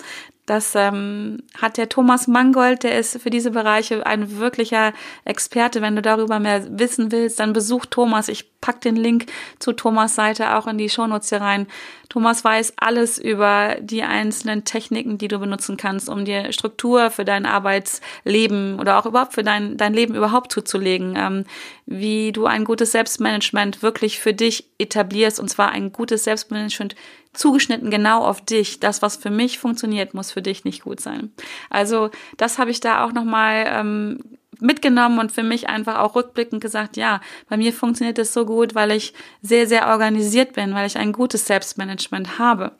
Das 0.46 0.74
ähm, 0.74 1.38
hat 1.56 1.78
der 1.78 1.88
Thomas 1.88 2.26
Mangold, 2.26 2.82
der 2.82 2.98
ist 2.98 3.18
für 3.22 3.30
diese 3.30 3.50
Bereiche 3.50 4.04
ein 4.04 4.38
wirklicher 4.38 4.92
Experte. 5.24 5.80
Wenn 5.80 5.96
du 5.96 6.02
darüber 6.02 6.38
mehr 6.38 6.78
wissen 6.78 7.10
willst, 7.10 7.40
dann 7.40 7.54
besuch 7.54 7.86
Thomas. 7.86 8.28
Ich 8.28 8.60
pack 8.60 8.82
den 8.82 8.96
Link 8.96 9.26
zu 9.58 9.72
Thomas 9.72 10.14
Seite 10.14 10.54
auch 10.56 10.66
in 10.66 10.76
die 10.76 10.90
Shownotes 10.90 11.30
hier 11.30 11.40
rein. 11.40 11.66
Thomas 12.10 12.44
weiß 12.44 12.74
alles 12.76 13.18
über 13.18 13.76
die 13.80 14.02
einzelnen 14.02 14.64
Techniken, 14.64 15.16
die 15.16 15.28
du 15.28 15.38
benutzen 15.38 15.78
kannst, 15.78 16.10
um 16.10 16.26
dir 16.26 16.52
Struktur 16.52 17.10
für 17.10 17.24
dein 17.24 17.46
Arbeitsleben 17.46 18.78
oder 18.78 18.98
auch 18.98 19.06
überhaupt 19.06 19.32
für 19.32 19.42
dein, 19.42 19.78
dein 19.78 19.94
Leben 19.94 20.14
überhaupt 20.14 20.52
zuzulegen. 20.52 21.14
Ähm, 21.16 21.44
wie 21.86 22.32
du 22.32 22.44
ein 22.44 22.64
gutes 22.64 22.92
Selbstmanagement 22.92 23.82
wirklich 23.82 24.18
für 24.18 24.34
dich 24.34 24.66
etablierst 24.78 25.40
und 25.40 25.48
zwar 25.48 25.70
ein 25.70 25.92
gutes 25.92 26.24
Selbstmanagement 26.24 26.94
zugeschnitten 27.34 27.90
genau 27.90 28.24
auf 28.24 28.40
dich. 28.40 28.80
Das, 28.80 29.02
was 29.02 29.16
für 29.16 29.30
mich 29.30 29.58
funktioniert, 29.58 30.14
muss 30.14 30.32
für 30.32 30.42
dich 30.42 30.64
nicht 30.64 30.82
gut 30.82 31.00
sein. 31.00 31.32
Also 31.70 32.10
das 32.36 32.58
habe 32.58 32.70
ich 32.70 32.80
da 32.80 33.04
auch 33.04 33.12
nochmal 33.12 33.66
ähm, 33.68 34.18
mitgenommen 34.60 35.18
und 35.18 35.32
für 35.32 35.42
mich 35.42 35.68
einfach 35.68 35.98
auch 35.98 36.14
rückblickend 36.14 36.60
gesagt, 36.60 36.96
ja, 36.96 37.20
bei 37.48 37.56
mir 37.56 37.72
funktioniert 37.72 38.18
es 38.18 38.32
so 38.32 38.46
gut, 38.46 38.74
weil 38.74 38.90
ich 38.92 39.14
sehr, 39.42 39.66
sehr 39.66 39.88
organisiert 39.88 40.54
bin, 40.54 40.74
weil 40.74 40.86
ich 40.86 40.96
ein 40.96 41.12
gutes 41.12 41.46
Selbstmanagement 41.46 42.38
habe. 42.38 42.72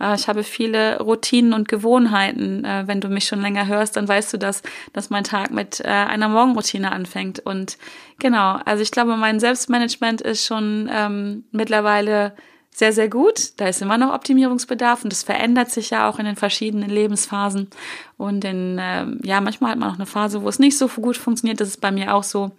Äh, 0.00 0.14
ich 0.14 0.28
habe 0.28 0.44
viele 0.44 1.00
Routinen 1.00 1.52
und 1.52 1.68
Gewohnheiten. 1.68 2.64
Äh, 2.64 2.84
wenn 2.86 3.00
du 3.00 3.08
mich 3.08 3.26
schon 3.26 3.40
länger 3.40 3.66
hörst, 3.66 3.96
dann 3.96 4.08
weißt 4.08 4.32
du, 4.32 4.38
dass, 4.38 4.62
dass 4.92 5.10
mein 5.10 5.24
Tag 5.24 5.50
mit 5.50 5.80
äh, 5.80 5.88
einer 5.88 6.28
Morgenroutine 6.28 6.92
anfängt. 6.92 7.40
Und 7.40 7.78
genau, 8.18 8.58
also 8.64 8.82
ich 8.82 8.90
glaube, 8.90 9.16
mein 9.16 9.40
Selbstmanagement 9.40 10.20
ist 10.20 10.44
schon 10.44 10.88
ähm, 10.92 11.44
mittlerweile 11.52 12.34
sehr, 12.78 12.92
sehr 12.92 13.08
gut. 13.08 13.58
Da 13.58 13.66
ist 13.66 13.82
immer 13.82 13.98
noch 13.98 14.14
Optimierungsbedarf 14.14 15.02
und 15.02 15.12
das 15.12 15.24
verändert 15.24 15.68
sich 15.72 15.90
ja 15.90 16.08
auch 16.08 16.20
in 16.20 16.26
den 16.26 16.36
verschiedenen 16.36 16.88
Lebensphasen. 16.88 17.68
Und 18.16 18.44
in, 18.44 18.78
äh, 18.78 19.04
ja, 19.24 19.40
manchmal 19.40 19.72
hat 19.72 19.80
man 19.80 19.90
auch 19.90 19.96
eine 19.96 20.06
Phase, 20.06 20.42
wo 20.42 20.48
es 20.48 20.60
nicht 20.60 20.78
so 20.78 20.86
gut 20.86 21.16
funktioniert. 21.16 21.60
Das 21.60 21.66
ist 21.66 21.80
bei 21.80 21.90
mir 21.90 22.14
auch 22.14 22.22
so. 22.22 22.52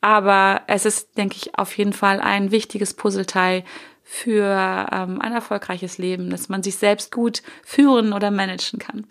Aber 0.00 0.62
es 0.66 0.86
ist, 0.86 1.18
denke 1.18 1.36
ich, 1.36 1.58
auf 1.58 1.76
jeden 1.76 1.92
Fall 1.92 2.20
ein 2.20 2.52
wichtiges 2.52 2.94
Puzzleteil 2.94 3.64
für 4.02 4.88
ähm, 4.92 5.20
ein 5.20 5.32
erfolgreiches 5.32 5.98
Leben, 5.98 6.30
dass 6.30 6.48
man 6.48 6.62
sich 6.62 6.76
selbst 6.76 7.12
gut 7.12 7.42
führen 7.62 8.14
oder 8.14 8.30
managen 8.30 8.78
kann. 8.78 9.06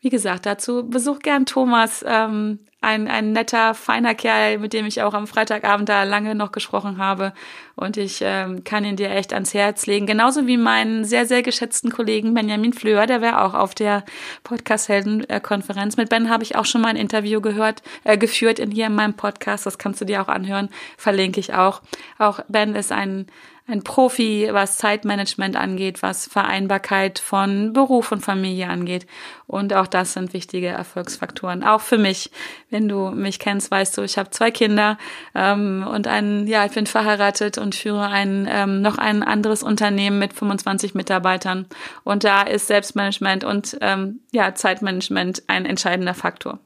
Wie 0.00 0.10
gesagt, 0.10 0.46
dazu 0.46 0.88
besuch 0.88 1.18
gern 1.18 1.46
Thomas. 1.46 2.04
Ähm, 2.06 2.60
ein, 2.82 3.08
ein 3.08 3.32
netter, 3.32 3.74
feiner 3.74 4.14
Kerl, 4.14 4.58
mit 4.58 4.72
dem 4.72 4.86
ich 4.86 5.02
auch 5.02 5.12
am 5.12 5.26
Freitagabend 5.26 5.88
da 5.88 6.04
lange 6.04 6.34
noch 6.34 6.50
gesprochen 6.50 6.96
habe. 6.96 7.34
Und 7.76 7.98
ich 7.98 8.20
ähm, 8.22 8.64
kann 8.64 8.84
ihn 8.84 8.96
dir 8.96 9.10
echt 9.10 9.34
ans 9.34 9.52
Herz 9.52 9.86
legen. 9.86 10.06
Genauso 10.06 10.46
wie 10.46 10.56
meinen 10.56 11.04
sehr, 11.04 11.26
sehr 11.26 11.42
geschätzten 11.42 11.90
Kollegen 11.90 12.32
Benjamin 12.32 12.72
Fleur, 12.72 13.06
der 13.06 13.20
wäre 13.20 13.44
auch 13.44 13.52
auf 13.52 13.74
der 13.74 14.04
Podcast-Helden-Konferenz. 14.44 15.98
Mit 15.98 16.08
Ben 16.08 16.30
habe 16.30 16.42
ich 16.42 16.56
auch 16.56 16.64
schon 16.64 16.80
mal 16.80 16.88
ein 16.88 16.96
Interview 16.96 17.42
gehört, 17.42 17.82
äh, 18.04 18.16
geführt 18.16 18.58
in 18.58 18.70
hier 18.70 18.86
in 18.86 18.94
meinem 18.94 19.14
Podcast. 19.14 19.66
Das 19.66 19.76
kannst 19.76 20.00
du 20.00 20.06
dir 20.06 20.22
auch 20.22 20.28
anhören. 20.28 20.70
Verlinke 20.96 21.40
ich 21.40 21.52
auch. 21.52 21.82
Auch 22.18 22.40
Ben 22.48 22.74
ist 22.74 22.92
ein 22.92 23.26
ein 23.70 23.82
Profi, 23.82 24.48
was 24.52 24.76
Zeitmanagement 24.76 25.56
angeht, 25.56 26.02
was 26.02 26.26
Vereinbarkeit 26.26 27.18
von 27.18 27.72
Beruf 27.72 28.12
und 28.12 28.20
Familie 28.20 28.68
angeht. 28.68 29.06
Und 29.46 29.72
auch 29.74 29.86
das 29.86 30.12
sind 30.14 30.32
wichtige 30.32 30.68
Erfolgsfaktoren. 30.68 31.64
Auch 31.64 31.80
für 31.80 31.98
mich. 31.98 32.30
Wenn 32.68 32.88
du 32.88 33.10
mich 33.10 33.38
kennst, 33.38 33.70
weißt 33.70 33.96
du, 33.98 34.02
ich 34.02 34.18
habe 34.18 34.30
zwei 34.30 34.50
Kinder 34.50 34.98
ähm, 35.34 35.86
und 35.88 36.06
ein, 36.06 36.46
ja, 36.46 36.64
ich 36.64 36.72
bin 36.72 36.86
verheiratet 36.86 37.58
und 37.58 37.74
führe 37.74 38.06
ein 38.06 38.46
ähm, 38.48 38.82
noch 38.82 38.98
ein 38.98 39.22
anderes 39.22 39.62
Unternehmen 39.62 40.18
mit 40.18 40.32
25 40.32 40.94
Mitarbeitern. 40.94 41.66
Und 42.04 42.24
da 42.24 42.42
ist 42.42 42.66
Selbstmanagement 42.66 43.44
und 43.44 43.76
ähm, 43.80 44.20
ja, 44.32 44.54
Zeitmanagement 44.54 45.42
ein 45.48 45.66
entscheidender 45.66 46.14
Faktor. 46.14 46.58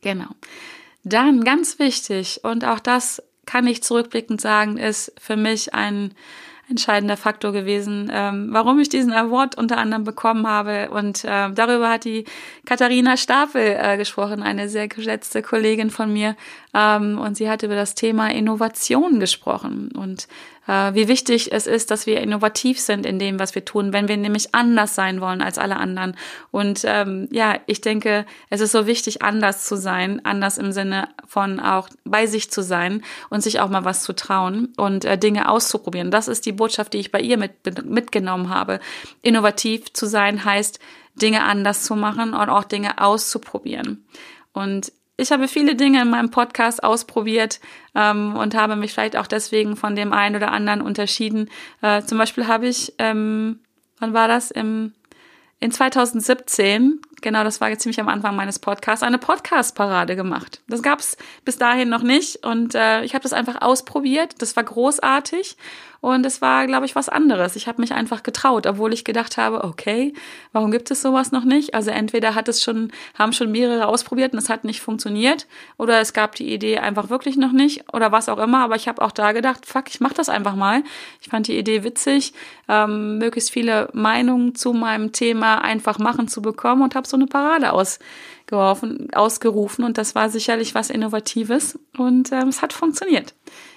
Genau. 0.00 0.28
Dann 1.04 1.42
ganz 1.44 1.78
wichtig 1.78 2.40
und 2.44 2.64
auch 2.64 2.78
das 2.78 3.22
kann 3.46 3.66
ich 3.66 3.82
zurückblickend 3.82 4.40
sagen, 4.40 4.76
ist 4.76 5.12
für 5.18 5.36
mich 5.36 5.74
ein 5.74 6.14
entscheidender 6.68 7.16
Faktor 7.16 7.52
gewesen, 7.52 8.10
ähm, 8.12 8.48
warum 8.50 8.78
ich 8.80 8.88
diesen 8.88 9.12
Award 9.12 9.56
unter 9.56 9.78
anderem 9.78 10.04
bekommen 10.04 10.46
habe. 10.46 10.90
Und 10.90 11.24
äh, 11.24 11.50
darüber 11.52 11.90
hat 11.90 12.04
die 12.04 12.24
Katharina 12.64 13.16
Stapel 13.16 13.76
äh, 13.78 13.96
gesprochen, 13.96 14.42
eine 14.42 14.68
sehr 14.68 14.88
geschätzte 14.88 15.42
Kollegin 15.42 15.90
von 15.90 16.12
mir. 16.12 16.36
Ähm, 16.72 17.18
und 17.18 17.36
sie 17.36 17.50
hat 17.50 17.62
über 17.62 17.74
das 17.74 17.94
Thema 17.94 18.30
Innovation 18.30 19.20
gesprochen 19.20 19.90
und 19.94 20.28
äh, 20.66 20.94
wie 20.94 21.08
wichtig 21.08 21.52
es 21.52 21.66
ist, 21.66 21.90
dass 21.90 22.06
wir 22.06 22.20
innovativ 22.20 22.78
sind 22.78 23.04
in 23.04 23.18
dem, 23.18 23.38
was 23.38 23.54
wir 23.54 23.64
tun, 23.64 23.92
wenn 23.92 24.08
wir 24.08 24.16
nämlich 24.16 24.54
anders 24.54 24.94
sein 24.94 25.20
wollen 25.20 25.42
als 25.42 25.58
alle 25.58 25.76
anderen. 25.76 26.16
Und 26.50 26.82
ähm, 26.84 27.28
ja, 27.32 27.56
ich 27.66 27.80
denke, 27.80 28.24
es 28.48 28.60
ist 28.60 28.72
so 28.72 28.86
wichtig, 28.86 29.22
anders 29.22 29.64
zu 29.64 29.76
sein, 29.76 30.24
anders 30.24 30.58
im 30.58 30.72
Sinne 30.72 31.08
von 31.32 31.60
auch 31.60 31.88
bei 32.04 32.26
sich 32.26 32.50
zu 32.50 32.62
sein 32.62 33.02
und 33.30 33.42
sich 33.42 33.58
auch 33.60 33.70
mal 33.70 33.86
was 33.86 34.02
zu 34.02 34.12
trauen 34.12 34.74
und 34.76 35.06
äh, 35.06 35.16
Dinge 35.16 35.48
auszuprobieren. 35.48 36.10
Das 36.10 36.28
ist 36.28 36.44
die 36.44 36.52
Botschaft, 36.52 36.92
die 36.92 36.98
ich 36.98 37.10
bei 37.10 37.20
ihr 37.20 37.38
mit, 37.38 37.52
mitgenommen 37.86 38.50
habe. 38.50 38.80
Innovativ 39.22 39.94
zu 39.94 40.04
sein 40.04 40.44
heißt, 40.44 40.78
Dinge 41.14 41.44
anders 41.44 41.84
zu 41.84 41.96
machen 41.96 42.34
und 42.34 42.50
auch 42.50 42.64
Dinge 42.64 42.98
auszuprobieren. 42.98 44.04
Und 44.52 44.92
ich 45.16 45.32
habe 45.32 45.48
viele 45.48 45.74
Dinge 45.74 46.02
in 46.02 46.10
meinem 46.10 46.30
Podcast 46.30 46.84
ausprobiert 46.84 47.60
ähm, 47.94 48.36
und 48.36 48.54
habe 48.54 48.76
mich 48.76 48.92
vielleicht 48.92 49.16
auch 49.16 49.26
deswegen 49.26 49.76
von 49.76 49.96
dem 49.96 50.12
einen 50.12 50.36
oder 50.36 50.52
anderen 50.52 50.82
unterschieden. 50.82 51.48
Äh, 51.80 52.02
zum 52.02 52.18
Beispiel 52.18 52.46
habe 52.46 52.68
ich, 52.68 52.92
ähm, 52.98 53.60
wann 53.98 54.12
war 54.12 54.28
das? 54.28 54.50
Im, 54.50 54.92
in 55.60 55.72
2017 55.72 57.00
genau, 57.22 57.44
das 57.44 57.60
war 57.60 57.70
jetzt 57.70 57.82
ziemlich 57.82 58.00
am 58.00 58.08
Anfang 58.08 58.36
meines 58.36 58.58
Podcasts, 58.58 59.02
eine 59.02 59.18
Podcast-Parade 59.18 60.16
gemacht. 60.16 60.60
Das 60.68 60.82
gab 60.82 60.98
es 60.98 61.16
bis 61.44 61.56
dahin 61.56 61.88
noch 61.88 62.02
nicht 62.02 62.44
und 62.44 62.74
äh, 62.74 63.02
ich 63.04 63.14
habe 63.14 63.22
das 63.22 63.32
einfach 63.32 63.62
ausprobiert. 63.62 64.34
Das 64.38 64.56
war 64.56 64.64
großartig 64.64 65.56
und 66.02 66.26
es 66.26 66.42
war, 66.42 66.66
glaube 66.66 66.84
ich, 66.84 66.96
was 66.96 67.08
anderes. 67.08 67.54
Ich 67.54 67.68
habe 67.68 67.80
mich 67.80 67.92
einfach 67.92 68.24
getraut, 68.24 68.66
obwohl 68.66 68.92
ich 68.92 69.04
gedacht 69.04 69.36
habe, 69.36 69.62
okay, 69.62 70.12
warum 70.50 70.72
gibt 70.72 70.90
es 70.90 71.00
sowas 71.00 71.30
noch 71.30 71.44
nicht? 71.44 71.74
Also 71.74 71.92
entweder 71.92 72.34
hat 72.34 72.48
es 72.48 72.60
schon, 72.60 72.90
haben 73.16 73.32
schon 73.32 73.52
mehrere 73.52 73.86
ausprobiert 73.86 74.32
und 74.32 74.40
es 74.40 74.48
hat 74.48 74.64
nicht 74.64 74.80
funktioniert 74.80 75.46
oder 75.78 76.00
es 76.00 76.12
gab 76.12 76.34
die 76.34 76.52
Idee 76.52 76.78
einfach 76.78 77.08
wirklich 77.08 77.36
noch 77.36 77.52
nicht 77.52 77.84
oder 77.94 78.10
was 78.10 78.28
auch 78.28 78.38
immer. 78.38 78.64
Aber 78.64 78.74
ich 78.74 78.88
habe 78.88 79.00
auch 79.00 79.12
da 79.12 79.30
gedacht, 79.30 79.64
fuck, 79.64 79.84
ich 79.90 80.00
mache 80.00 80.14
das 80.14 80.28
einfach 80.28 80.56
mal. 80.56 80.82
Ich 81.20 81.28
fand 81.28 81.46
die 81.46 81.56
Idee 81.56 81.84
witzig, 81.84 82.34
ähm, 82.68 83.18
möglichst 83.18 83.52
viele 83.52 83.88
Meinungen 83.92 84.56
zu 84.56 84.72
meinem 84.72 85.12
Thema 85.12 85.58
einfach 85.58 86.00
machen 86.00 86.26
zu 86.26 86.42
bekommen 86.42 86.82
und 86.82 86.96
habe 86.96 87.06
so 87.12 87.16
eine 87.16 87.26
Parade 87.26 87.72
ausgeworfen, 87.72 89.08
ausgerufen 89.14 89.84
und 89.84 89.98
das 89.98 90.16
war 90.16 90.28
sicherlich 90.28 90.74
was 90.74 90.90
Innovatives 90.90 91.78
und 91.96 92.32
ähm, 92.32 92.48
es 92.48 92.60
hat 92.60 92.72
funktioniert. 92.72 93.34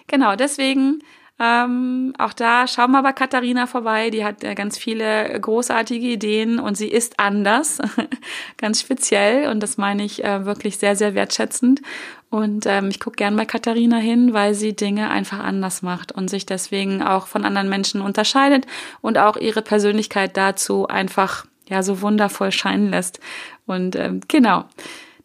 Genau, 0.07 0.35
deswegen 0.35 1.01
ähm, 1.37 2.13
auch 2.17 2.31
da 2.31 2.65
schau 2.65 2.87
mal 2.87 3.01
bei 3.01 3.11
Katharina 3.11 3.67
vorbei. 3.67 4.09
Die 4.09 4.23
hat 4.23 4.43
äh, 4.43 4.55
ganz 4.55 4.77
viele 4.77 5.37
großartige 5.39 6.07
Ideen 6.07 6.59
und 6.59 6.77
sie 6.77 6.87
ist 6.87 7.19
anders, 7.19 7.79
ganz 8.57 8.79
speziell. 8.79 9.49
Und 9.49 9.61
das 9.61 9.77
meine 9.77 10.05
ich 10.05 10.23
äh, 10.23 10.45
wirklich 10.45 10.77
sehr, 10.77 10.95
sehr 10.95 11.13
wertschätzend. 11.13 11.81
Und 12.29 12.65
ähm, 12.67 12.89
ich 12.89 13.01
gucke 13.01 13.17
gern 13.17 13.35
bei 13.35 13.45
Katharina 13.45 13.97
hin, 13.97 14.33
weil 14.33 14.53
sie 14.53 14.75
Dinge 14.75 15.09
einfach 15.09 15.39
anders 15.39 15.81
macht 15.81 16.13
und 16.13 16.29
sich 16.29 16.45
deswegen 16.45 17.03
auch 17.03 17.27
von 17.27 17.43
anderen 17.43 17.67
Menschen 17.67 18.01
unterscheidet 18.01 18.65
und 19.01 19.17
auch 19.17 19.35
ihre 19.35 19.61
Persönlichkeit 19.61 20.37
dazu 20.37 20.87
einfach 20.87 21.45
ja 21.67 21.83
so 21.83 22.01
wundervoll 22.01 22.51
scheinen 22.51 22.89
lässt. 22.89 23.19
Und 23.65 23.95
ähm, 23.95 24.21
genau, 24.27 24.65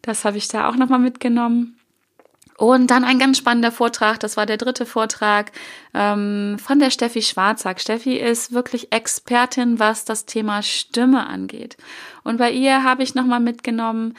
das 0.01 0.25
habe 0.25 0.37
ich 0.37 0.47
da 0.47 0.69
auch 0.69 0.75
nochmal 0.75 0.99
mitgenommen. 0.99 1.77
Und 2.57 2.91
dann 2.91 3.03
ein 3.03 3.17
ganz 3.17 3.39
spannender 3.39 3.71
Vortrag, 3.71 4.19
das 4.19 4.37
war 4.37 4.45
der 4.45 4.57
dritte 4.57 4.85
Vortrag 4.85 5.51
ähm, 5.95 6.57
von 6.59 6.77
der 6.77 6.91
Steffi 6.91 7.23
Schwarzack. 7.23 7.81
Steffi 7.81 8.17
ist 8.17 8.53
wirklich 8.53 8.91
Expertin, 8.91 9.79
was 9.79 10.05
das 10.05 10.27
Thema 10.27 10.61
Stimme 10.61 11.25
angeht. 11.25 11.75
Und 12.23 12.37
bei 12.37 12.51
ihr 12.51 12.83
habe 12.83 13.01
ich 13.01 13.15
nochmal 13.15 13.39
mitgenommen, 13.39 14.15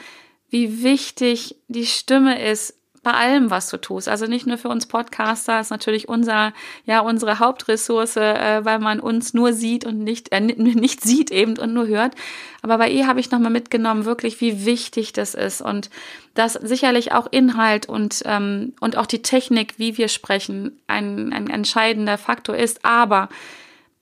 wie 0.49 0.83
wichtig 0.83 1.55
die 1.69 1.85
Stimme 1.85 2.45
ist 2.45 2.77
bei 3.03 3.11
allem, 3.11 3.51
was 3.51 3.69
du 3.69 3.77
tust. 3.77 4.07
Also 4.07 4.25
nicht 4.25 4.47
nur 4.47 4.57
für 4.57 4.69
uns 4.69 4.85
Podcaster, 4.85 5.59
ist 5.59 5.69
natürlich 5.69 6.07
unser, 6.07 6.53
ja, 6.85 7.01
unsere 7.01 7.39
Hauptressource, 7.39 8.15
äh, 8.15 8.63
weil 8.63 8.79
man 8.79 9.01
uns 9.01 9.33
nur 9.33 9.51
sieht 9.51 9.85
und 9.85 9.99
nicht, 9.99 10.31
äh, 10.31 10.39
nicht 10.55 11.01
sieht 11.01 11.29
eben 11.29 11.57
und 11.57 11.73
nur 11.73 11.87
hört. 11.87 12.15
Aber 12.61 12.77
bei 12.77 12.89
ihr 12.89 13.05
habe 13.05 13.19
ich 13.19 13.29
nochmal 13.29 13.51
mitgenommen, 13.51 14.05
wirklich, 14.05 14.39
wie 14.39 14.65
wichtig 14.65 15.11
das 15.11 15.35
ist 15.35 15.61
und 15.61 15.89
dass 16.33 16.53
sicherlich 16.53 17.11
auch 17.11 17.27
Inhalt 17.29 17.87
und, 17.87 18.23
ähm, 18.25 18.73
und 18.79 18.97
auch 18.97 19.05
die 19.05 19.21
Technik, 19.21 19.75
wie 19.77 19.97
wir 19.97 20.07
sprechen, 20.07 20.79
ein, 20.87 21.33
ein 21.33 21.49
entscheidender 21.49 22.17
Faktor 22.17 22.55
ist. 22.55 22.85
Aber 22.85 23.27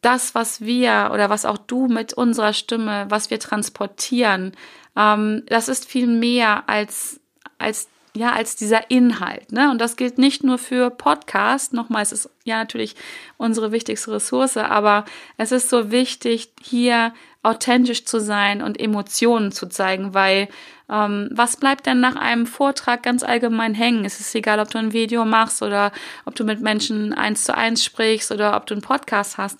das, 0.01 0.35
was 0.35 0.61
wir 0.61 1.09
oder 1.13 1.29
was 1.29 1.45
auch 1.45 1.57
du 1.57 1.87
mit 1.87 2.13
unserer 2.13 2.53
Stimme, 2.53 3.05
was 3.09 3.31
wir 3.31 3.39
transportieren, 3.39 4.53
ähm, 4.95 5.43
das 5.47 5.69
ist 5.69 5.89
viel 5.89 6.07
mehr 6.07 6.69
als, 6.69 7.19
als 7.57 7.87
ja, 8.15 8.33
als 8.33 8.55
dieser 8.55 8.91
Inhalt. 8.91 9.51
Ne? 9.51 9.71
Und 9.71 9.79
das 9.79 9.95
gilt 9.95 10.17
nicht 10.17 10.43
nur 10.43 10.57
für 10.57 10.89
Podcast. 10.89 11.73
Nochmal, 11.73 12.03
es 12.03 12.11
ist 12.11 12.29
ja 12.43 12.57
natürlich 12.57 12.95
unsere 13.37 13.71
wichtigste 13.71 14.11
Ressource, 14.11 14.57
aber 14.57 15.05
es 15.37 15.51
ist 15.51 15.69
so 15.69 15.91
wichtig, 15.91 16.51
hier 16.61 17.13
authentisch 17.43 18.05
zu 18.05 18.19
sein 18.19 18.61
und 18.61 18.79
Emotionen 18.79 19.51
zu 19.51 19.67
zeigen, 19.67 20.13
weil 20.13 20.49
ähm, 20.89 21.29
was 21.31 21.55
bleibt 21.57 21.85
denn 21.85 22.01
nach 22.01 22.15
einem 22.15 22.45
Vortrag 22.45 23.01
ganz 23.01 23.23
allgemein 23.23 23.73
hängen? 23.73 24.03
Es 24.05 24.19
ist 24.19 24.35
egal, 24.35 24.59
ob 24.59 24.69
du 24.69 24.77
ein 24.77 24.93
Video 24.93 25.23
machst 25.25 25.61
oder 25.61 25.91
ob 26.25 26.35
du 26.35 26.43
mit 26.43 26.61
Menschen 26.61 27.13
eins 27.13 27.45
zu 27.45 27.55
eins 27.55 27.83
sprichst 27.83 28.31
oder 28.31 28.57
ob 28.57 28.67
du 28.67 28.73
einen 28.73 28.83
Podcast 28.83 29.37
hast 29.37 29.57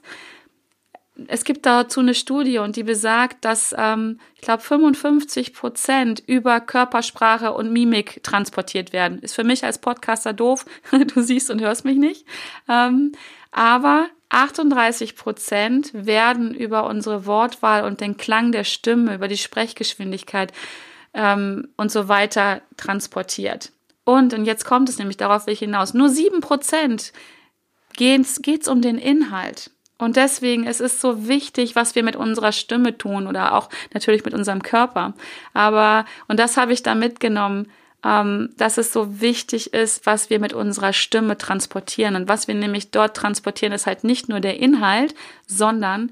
es 1.27 1.43
gibt 1.43 1.65
dazu 1.65 1.99
eine 1.99 2.13
Studie 2.13 2.59
und 2.59 2.75
die 2.75 2.83
besagt, 2.83 3.43
dass 3.43 3.75
ähm, 3.77 4.19
ich 4.35 4.41
glaube 4.41 4.63
55 4.63 5.53
Prozent 5.53 6.23
über 6.25 6.59
Körpersprache 6.61 7.53
und 7.53 7.71
Mimik 7.71 8.23
transportiert 8.23 8.93
werden. 8.93 9.19
Ist 9.19 9.35
für 9.35 9.43
mich 9.43 9.63
als 9.63 9.79
Podcaster 9.79 10.33
doof. 10.33 10.65
du 11.13 11.21
siehst 11.21 11.49
und 11.51 11.61
hörst 11.61 11.85
mich 11.85 11.97
nicht. 11.97 12.25
Ähm, 12.69 13.11
aber 13.51 14.07
38 14.29 15.17
Prozent 15.17 15.91
werden 15.93 16.53
über 16.53 16.85
unsere 16.85 17.25
Wortwahl 17.25 17.83
und 17.83 17.99
den 17.99 18.15
Klang 18.15 18.51
der 18.53 18.63
Stimme, 18.63 19.15
über 19.15 19.27
die 19.27 19.37
Sprechgeschwindigkeit 19.37 20.53
ähm, 21.13 21.67
und 21.75 21.91
so 21.91 22.07
weiter 22.07 22.61
transportiert. 22.77 23.73
Und, 24.05 24.33
und 24.33 24.45
jetzt 24.45 24.65
kommt 24.65 24.89
es 24.89 24.97
nämlich, 24.97 25.17
darauf 25.17 25.45
will 25.45 25.53
ich 25.53 25.59
hinaus, 25.59 25.93
nur 25.93 26.09
sieben 26.09 26.39
Prozent 26.39 27.11
geht 27.93 28.61
es 28.61 28.67
um 28.67 28.81
den 28.81 28.97
Inhalt. 28.97 29.71
Und 30.01 30.15
deswegen 30.15 30.65
es 30.65 30.79
ist 30.79 30.99
so 30.99 31.27
wichtig, 31.27 31.75
was 31.75 31.95
wir 31.95 32.03
mit 32.03 32.15
unserer 32.15 32.51
Stimme 32.51 32.97
tun 32.97 33.27
oder 33.27 33.53
auch 33.53 33.69
natürlich 33.93 34.25
mit 34.25 34.33
unserem 34.33 34.63
Körper. 34.63 35.13
Aber, 35.53 36.05
und 36.27 36.39
das 36.39 36.57
habe 36.57 36.73
ich 36.73 36.83
da 36.83 36.95
mitgenommen, 36.95 37.71
ähm, 38.03 38.49
dass 38.57 38.77
es 38.77 38.91
so 38.91 39.21
wichtig 39.21 39.73
ist, 39.73 40.05
was 40.05 40.29
wir 40.29 40.39
mit 40.39 40.53
unserer 40.53 40.91
Stimme 40.93 41.37
transportieren. 41.37 42.15
Und 42.15 42.27
was 42.27 42.47
wir 42.47 42.55
nämlich 42.55 42.91
dort 42.91 43.15
transportieren, 43.15 43.73
ist 43.73 43.85
halt 43.85 44.03
nicht 44.03 44.27
nur 44.27 44.39
der 44.39 44.59
Inhalt, 44.59 45.13
sondern 45.45 46.11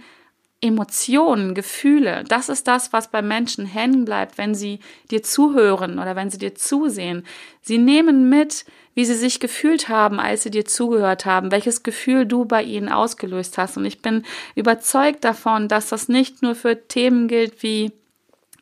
Emotionen, 0.62 1.56
Gefühle, 1.56 2.26
das 2.28 2.50
ist 2.50 2.68
das, 2.68 2.92
was 2.92 3.10
bei 3.10 3.22
Menschen 3.22 3.66
hängen 3.66 4.04
bleibt, 4.04 4.38
wenn 4.38 4.54
sie 4.54 4.80
dir 5.10 5.24
zuhören 5.24 6.00
oder 6.00 6.18
wenn 6.18 6.30
sie 6.30 6.38
dir 6.38 6.54
zusehen. 6.54 7.26
Sie 7.62 7.78
nehmen 7.78 8.28
mit, 8.28 8.66
wie 9.00 9.06
sie 9.06 9.16
sich 9.16 9.40
gefühlt 9.40 9.88
haben, 9.88 10.20
als 10.20 10.44
sie 10.44 10.52
dir 10.52 10.66
zugehört 10.66 11.24
haben, 11.26 11.54
welches 11.54 11.84
Gefühl 11.84 12.26
du 12.26 12.44
bei 12.44 12.62
ihnen 12.62 12.90
ausgelöst 12.90 13.58
hast. 13.58 13.78
Und 13.78 13.86
ich 13.86 14.02
bin 14.02 14.26
überzeugt 14.56 15.24
davon, 15.24 15.70
dass 15.70 15.88
das 15.88 16.10
nicht 16.10 16.42
nur 16.42 16.54
für 16.54 16.86
Themen 16.90 17.30
gilt 17.30 17.64
wie 17.64 17.94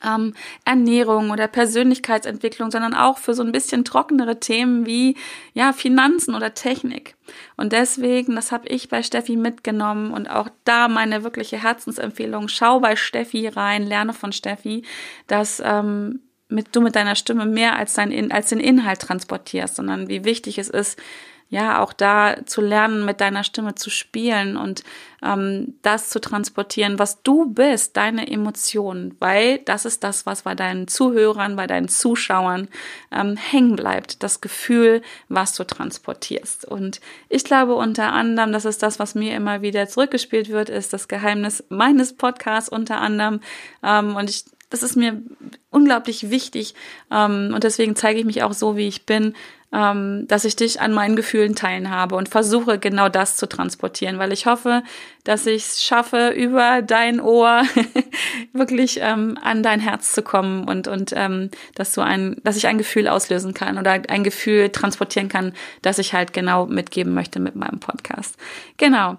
ähm, 0.06 0.36
Ernährung 0.64 1.32
oder 1.32 1.48
Persönlichkeitsentwicklung, 1.48 2.70
sondern 2.70 2.94
auch 2.94 3.18
für 3.18 3.34
so 3.34 3.42
ein 3.42 3.52
bisschen 3.52 3.84
trockenere 3.84 4.40
Themen 4.40 4.86
wie 4.86 5.18
ja 5.56 5.74
Finanzen 5.74 6.36
oder 6.36 6.54
Technik. 6.54 7.16
Und 7.56 7.74
deswegen, 7.74 8.36
das 8.36 8.52
habe 8.52 8.68
ich 8.68 8.90
bei 8.90 9.02
Steffi 9.02 9.38
mitgenommen 9.38 10.14
und 10.14 10.30
auch 10.30 10.50
da 10.66 10.88
meine 10.88 11.24
wirkliche 11.24 11.64
Herzensempfehlung: 11.64 12.48
Schau 12.48 12.80
bei 12.80 12.96
Steffi 12.96 13.48
rein, 13.48 13.88
lerne 13.88 14.14
von 14.14 14.32
Steffi, 14.32 14.84
dass 15.26 15.60
ähm, 15.66 16.20
mit, 16.50 16.76
du 16.76 16.82
mit 16.82 16.96
deiner 16.96 17.16
Stimme 17.16 17.46
mehr 17.46 17.78
als, 17.78 17.94
dein, 17.94 18.32
als 18.32 18.50
den 18.50 18.60
Inhalt 18.60 19.02
transportierst, 19.02 19.76
sondern 19.76 20.08
wie 20.08 20.24
wichtig 20.24 20.58
es 20.58 20.70
ist, 20.70 20.98
ja, 21.50 21.82
auch 21.82 21.94
da 21.94 22.46
zu 22.46 22.60
lernen, 22.60 23.06
mit 23.06 23.22
deiner 23.22 23.46
Stimme 23.46 23.76
zu 23.76 23.90
spielen 23.90 24.58
und 24.58 24.84
ähm, 25.24 25.76
das 25.82 26.10
zu 26.10 26.20
transportieren, 26.20 27.00
was 27.00 27.24
du 27.24 27.46
bist, 27.46 27.96
deine 27.96 28.30
Emotionen, 28.30 29.16
weil 29.20 29.60
das 29.60 29.86
ist 29.86 30.04
das, 30.04 30.26
was 30.26 30.42
bei 30.42 30.56
deinen 30.56 30.90
Zuhörern, 30.90 31.56
bei 31.56 31.66
deinen 31.66 31.88
Zuschauern 31.88 32.68
ähm, 33.12 33.38
hängen 33.38 33.78
bleibt, 33.78 34.24
das 34.24 34.42
Gefühl, 34.42 35.02
was 35.30 35.54
du 35.54 35.64
transportierst. 35.64 36.66
Und 36.66 37.00
ich 37.30 37.46
glaube 37.46 37.76
unter 37.76 38.12
anderem, 38.12 38.52
das 38.52 38.66
ist 38.66 38.84
das, 38.84 39.00
was 39.00 39.16
mir 39.16 39.34
immer 39.34 39.62
wieder 39.62 39.88
zurückgespielt 39.88 40.50
wird, 40.50 40.68
ist 40.68 40.92
das 40.92 41.08
Geheimnis 41.08 41.64
meines 41.70 42.12
Podcasts 42.12 42.70
unter 42.70 43.00
anderem. 43.00 43.40
Ähm, 43.84 44.18
und 44.18 44.30
ich 44.30 44.44
das 44.70 44.84
ist 44.84 44.96
mir 44.96 45.22
unglaublich 45.70 46.30
wichtig 46.30 46.76
ähm, 47.12 47.52
und 47.54 47.64
deswegen 47.64 47.96
zeige 47.96 48.20
ich 48.20 48.26
mich 48.26 48.44
auch 48.44 48.54
so, 48.54 48.76
wie 48.76 48.88
ich 48.88 49.06
bin, 49.06 49.34
ähm, 49.74 50.26
dass 50.28 50.46
ich 50.46 50.56
dich 50.56 50.80
an 50.80 50.94
meinen 50.94 51.16
Gefühlen 51.16 51.56
teilen 51.56 51.90
habe 51.90 52.16
und 52.16 52.30
versuche 52.30 52.80
genau 52.80 53.10
das 53.10 53.36
zu 53.36 53.50
transportieren, 53.50 54.18
weil 54.18 54.32
ich 54.32 54.46
hoffe, 54.46 54.82
dass 55.26 55.46
ich 55.46 55.64
es 55.64 55.84
schaffe, 55.84 56.30
über 56.30 56.82
dein 56.82 57.20
Ohr 57.20 57.64
wirklich 58.54 59.00
ähm, 59.02 59.38
an 59.42 59.64
dein 59.64 59.82
Herz 59.82 60.14
zu 60.14 60.22
kommen 60.22 60.68
und 60.68 60.88
und 60.88 61.12
ähm, 61.16 61.52
dass 61.76 61.94
du 61.94 62.02
ein, 62.02 62.38
dass 62.44 62.56
ich 62.56 62.68
ein 62.68 62.78
Gefühl 62.78 63.08
auslösen 63.08 63.54
kann 63.54 63.78
oder 63.78 64.02
ein 64.08 64.24
Gefühl 64.24 64.70
transportieren 64.70 65.28
kann, 65.28 65.54
das 65.82 66.00
ich 66.00 66.14
halt 66.14 66.32
genau 66.32 66.66
mitgeben 66.66 67.14
möchte 67.14 67.40
mit 67.40 67.56
meinem 67.56 67.80
Podcast. 67.80 68.38
Genau. 68.78 69.18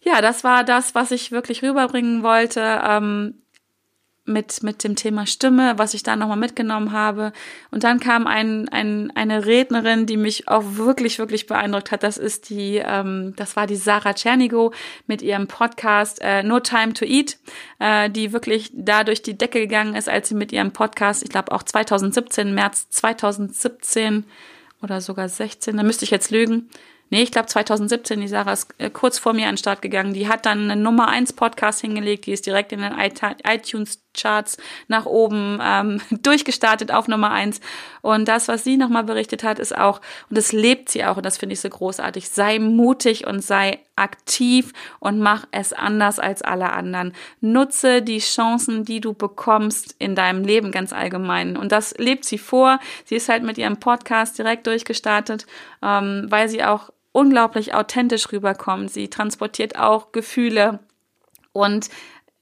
Ja, 0.00 0.22
das 0.22 0.44
war 0.44 0.62
das, 0.62 0.94
was 0.94 1.10
ich 1.10 1.32
wirklich 1.32 1.62
rüberbringen 1.62 2.22
wollte. 2.22 2.80
Ähm, 2.86 3.34
mit, 4.26 4.62
mit 4.62 4.84
dem 4.84 4.96
Thema 4.96 5.26
Stimme, 5.26 5.74
was 5.76 5.94
ich 5.94 6.02
da 6.02 6.16
nochmal 6.16 6.36
mitgenommen 6.36 6.92
habe. 6.92 7.32
Und 7.70 7.84
dann 7.84 8.00
kam 8.00 8.26
ein, 8.26 8.68
ein, 8.68 9.12
eine 9.14 9.46
Rednerin, 9.46 10.06
die 10.06 10.16
mich 10.16 10.48
auch 10.48 10.62
wirklich, 10.64 11.18
wirklich 11.18 11.46
beeindruckt 11.46 11.92
hat. 11.92 12.02
Das 12.02 12.18
ist 12.18 12.50
die, 12.50 12.82
ähm, 12.84 13.34
das 13.36 13.56
war 13.56 13.66
die 13.66 13.76
Sarah 13.76 14.14
Czernigo 14.14 14.72
mit 15.06 15.22
ihrem 15.22 15.46
Podcast 15.46 16.20
äh, 16.20 16.42
No 16.42 16.60
Time 16.60 16.92
to 16.92 17.04
Eat, 17.04 17.38
äh, 17.78 18.10
die 18.10 18.32
wirklich 18.32 18.70
da 18.74 19.04
durch 19.04 19.22
die 19.22 19.38
Decke 19.38 19.60
gegangen 19.60 19.94
ist, 19.94 20.08
als 20.08 20.28
sie 20.28 20.34
mit 20.34 20.52
ihrem 20.52 20.72
Podcast, 20.72 21.22
ich 21.22 21.30
glaube 21.30 21.52
auch 21.52 21.62
2017, 21.62 22.54
März 22.54 22.88
2017 22.90 24.24
oder 24.82 25.00
sogar 25.00 25.28
16, 25.28 25.76
da 25.76 25.82
müsste 25.82 26.04
ich 26.04 26.10
jetzt 26.10 26.30
lügen, 26.30 26.68
nee, 27.10 27.22
ich 27.22 27.32
glaube 27.32 27.46
2017, 27.46 28.20
die 28.20 28.28
Sarah 28.28 28.52
ist 28.52 28.74
äh, 28.78 28.90
kurz 28.90 29.18
vor 29.18 29.32
mir 29.32 29.46
an 29.46 29.52
den 29.52 29.58
Start 29.58 29.82
gegangen. 29.82 30.14
Die 30.14 30.28
hat 30.28 30.46
dann 30.46 30.70
einen 30.70 30.82
Nummer 30.82 31.08
1 31.08 31.34
Podcast 31.34 31.80
hingelegt, 31.80 32.26
die 32.26 32.32
ist 32.32 32.46
direkt 32.46 32.72
in 32.72 32.80
den 32.80 32.94
iTunes 32.94 34.02
Charts 34.16 34.56
nach 34.88 35.06
oben 35.06 35.60
ähm, 35.62 36.00
durchgestartet 36.22 36.90
auf 36.90 37.08
Nummer 37.08 37.30
1. 37.30 37.60
Und 38.02 38.26
das, 38.28 38.48
was 38.48 38.64
sie 38.64 38.76
nochmal 38.76 39.04
berichtet 39.04 39.44
hat, 39.44 39.58
ist 39.58 39.76
auch, 39.76 40.00
und 40.28 40.38
das 40.38 40.52
lebt 40.52 40.88
sie 40.88 41.04
auch, 41.04 41.16
und 41.16 41.26
das 41.26 41.36
finde 41.36 41.52
ich 41.52 41.60
so 41.60 41.68
großartig, 41.68 42.28
sei 42.28 42.58
mutig 42.58 43.26
und 43.26 43.40
sei 43.40 43.80
aktiv 43.96 44.72
und 45.00 45.20
mach 45.20 45.46
es 45.52 45.72
anders 45.72 46.18
als 46.18 46.42
alle 46.42 46.72
anderen. 46.72 47.12
Nutze 47.40 48.02
die 48.02 48.18
Chancen, 48.18 48.84
die 48.84 49.00
du 49.00 49.14
bekommst 49.14 49.94
in 49.98 50.14
deinem 50.14 50.44
Leben 50.44 50.70
ganz 50.70 50.92
allgemein. 50.92 51.56
Und 51.56 51.72
das 51.72 51.94
lebt 51.96 52.24
sie 52.24 52.38
vor. 52.38 52.78
Sie 53.04 53.16
ist 53.16 53.28
halt 53.28 53.42
mit 53.42 53.58
ihrem 53.58 53.78
Podcast 53.78 54.38
direkt 54.38 54.66
durchgestartet, 54.66 55.46
ähm, 55.82 56.26
weil 56.28 56.48
sie 56.48 56.62
auch 56.62 56.90
unglaublich 57.16 57.72
authentisch 57.72 58.30
rüberkommt. 58.30 58.90
Sie 58.90 59.08
transportiert 59.08 59.78
auch 59.78 60.12
Gefühle 60.12 60.80
und 61.52 61.88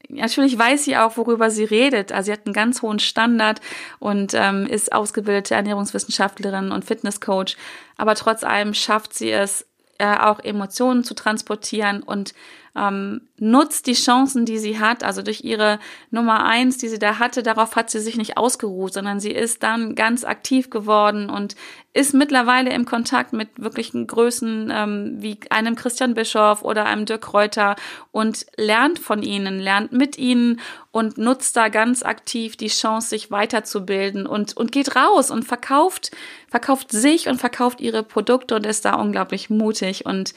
natürlich 0.08 0.58
weiß 0.58 0.84
sie 0.84 0.96
auch, 0.96 1.16
worüber 1.16 1.48
sie 1.48 1.62
redet. 1.62 2.10
Also 2.10 2.26
sie 2.26 2.32
hat 2.32 2.44
einen 2.44 2.54
ganz 2.54 2.82
hohen 2.82 2.98
Standard 2.98 3.60
und 4.00 4.34
ähm, 4.34 4.66
ist 4.66 4.92
ausgebildete 4.92 5.54
Ernährungswissenschaftlerin 5.54 6.72
und 6.72 6.84
Fitnesscoach. 6.84 7.56
Aber 7.96 8.16
trotz 8.16 8.42
allem 8.42 8.74
schafft 8.74 9.14
sie 9.14 9.30
es, 9.30 9.64
äh, 9.98 10.16
auch 10.18 10.40
Emotionen 10.40 11.04
zu 11.04 11.14
transportieren 11.14 12.02
und 12.02 12.34
ähm, 12.76 13.22
nutzt 13.38 13.86
die 13.86 13.94
Chancen, 13.94 14.44
die 14.46 14.58
sie 14.58 14.78
hat. 14.78 15.04
Also 15.04 15.22
durch 15.22 15.44
ihre 15.44 15.78
Nummer 16.10 16.44
eins, 16.44 16.78
die 16.78 16.88
sie 16.88 16.98
da 16.98 17.18
hatte, 17.18 17.42
darauf 17.42 17.76
hat 17.76 17.90
sie 17.90 18.00
sich 18.00 18.16
nicht 18.16 18.36
ausgeruht, 18.36 18.94
sondern 18.94 19.20
sie 19.20 19.32
ist 19.32 19.62
dann 19.62 19.94
ganz 19.94 20.24
aktiv 20.24 20.70
geworden 20.70 21.30
und 21.30 21.56
ist 21.92 22.12
mittlerweile 22.12 22.72
im 22.72 22.84
Kontakt 22.84 23.32
mit 23.32 23.48
wirklichen 23.56 24.08
Größen 24.08 24.72
ähm, 24.74 25.16
wie 25.18 25.38
einem 25.50 25.76
Christian 25.76 26.14
Bischof 26.14 26.62
oder 26.62 26.86
einem 26.86 27.06
Dirk 27.06 27.22
Kräuter 27.22 27.76
und 28.10 28.46
lernt 28.56 28.98
von 28.98 29.22
ihnen, 29.22 29.60
lernt 29.60 29.92
mit 29.92 30.18
ihnen 30.18 30.60
und 30.90 31.18
nutzt 31.18 31.56
da 31.56 31.68
ganz 31.68 32.02
aktiv 32.02 32.56
die 32.56 32.68
Chance, 32.68 33.08
sich 33.08 33.30
weiterzubilden 33.30 34.26
und, 34.26 34.56
und 34.56 34.72
geht 34.72 34.96
raus 34.96 35.30
und 35.30 35.44
verkauft, 35.44 36.10
verkauft 36.48 36.90
sich 36.90 37.28
und 37.28 37.38
verkauft 37.38 37.80
ihre 37.80 38.02
Produkte 38.02 38.56
und 38.56 38.66
ist 38.66 38.84
da 38.84 38.94
unglaublich 38.94 39.48
mutig 39.48 40.04
und 40.04 40.34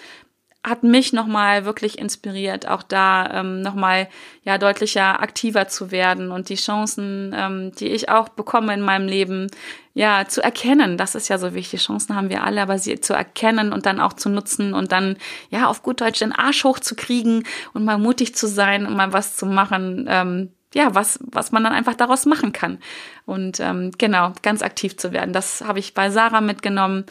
hat 0.64 0.84
mich 0.84 1.14
nochmal 1.14 1.66
wirklich 1.66 1.98
inspiriert, 1.98 2.68
auch 2.68 2.84
da 2.84 3.40
ähm, 3.40 3.62
nochmal 3.62 4.10
ja 4.44 4.58
deutlicher 4.58 5.22
aktiver 5.22 5.68
zu 5.68 5.92
werden 5.92 6.32
und 6.32 6.50
die 6.50 6.56
Chancen, 6.56 7.34
ähm, 7.36 7.72
die 7.80 7.88
ich 7.88 8.10
auch 8.10 8.30
bekomme 8.30 8.74
in 8.74 8.82
meinem 8.82 9.08
Leben, 9.08 9.48
ja, 9.94 10.28
zu 10.28 10.44
erkennen. 10.44 10.98
Das 10.98 11.16
ist 11.16 11.28
ja 11.28 11.40
so 11.40 11.56
wichtig. 11.56 11.82
Chancen 11.82 12.16
haben 12.16 12.30
wir 12.30 12.44
alle, 12.44 12.62
aber 12.62 12.78
sie 12.78 13.02
zu 13.02 13.14
erkennen 13.14 13.74
und 13.74 13.88
dann 13.88 14.00
auch 14.00 14.14
zu 14.14 14.30
nutzen 14.30 14.76
und 14.76 14.92
dann, 14.92 15.18
ja, 15.50 15.68
auf 15.68 15.82
gut 15.82 16.02
Deutsch 16.02 16.20
den 16.20 16.34
Arsch 16.34 16.64
hochzukriegen 16.64 17.46
und 17.74 17.84
mal 17.84 17.98
mutig 17.98 18.36
zu 18.36 18.48
sein 18.48 18.86
und 18.86 18.96
mal 18.96 19.12
was 19.12 19.36
zu 19.36 19.48
machen, 19.48 20.06
ähm, 20.08 20.52
ja, 20.76 20.94
was, 20.94 21.20
was 21.24 21.52
man 21.52 21.64
dann 21.64 21.74
einfach 21.74 21.96
daraus 21.96 22.28
machen 22.28 22.54
kann. 22.54 22.78
Und 23.26 23.60
ähm, 23.60 23.92
genau, 23.98 24.34
ganz 24.44 24.62
aktiv 24.62 24.98
zu 24.98 25.12
werden. 25.14 25.34
Das 25.34 25.62
habe 25.62 25.80
ich 25.80 25.96
bei 25.96 26.12
Sarah 26.12 26.42
mitgenommen. 26.42 27.06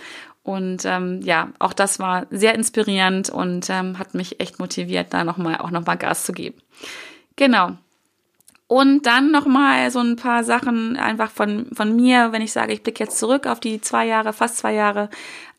Und 0.47 0.85
ähm, 0.85 1.23
ja, 1.23 1.49
auch 1.59 1.73
das 1.73 1.99
war 1.99 2.29
sehr 2.31 2.55
inspirierend 2.55 3.31
und 3.31 3.69
ähm, 3.69 3.99
hat 3.99 4.15
mich 4.15 4.39
echt 4.39 4.61
motiviert, 4.61 5.09
da 5.11 5.25
nochmal 5.25 5.57
auch 5.57 5.73
nochmal 5.73 5.97
Gas 5.97 6.23
zu 6.23 6.33
geben. 6.33 6.57
Genau. 7.35 7.73
Und 8.69 9.07
dann 9.07 9.33
nochmal 9.33 9.91
so 9.91 9.99
ein 9.99 10.15
paar 10.15 10.45
Sachen 10.45 10.97
einfach 10.99 11.33
von, 11.33 11.67
von 11.73 11.97
mir, 11.97 12.31
wenn 12.31 12.43
ich 12.43 12.53
sage, 12.53 12.73
ich 12.73 12.85
blicke 12.85 13.03
jetzt 13.03 13.19
zurück 13.19 13.49
auf 13.49 13.59
die 13.59 13.81
zwei 13.81 14.07
Jahre, 14.07 14.33
fast 14.33 14.59
zwei 14.59 14.73
Jahre. 14.73 15.11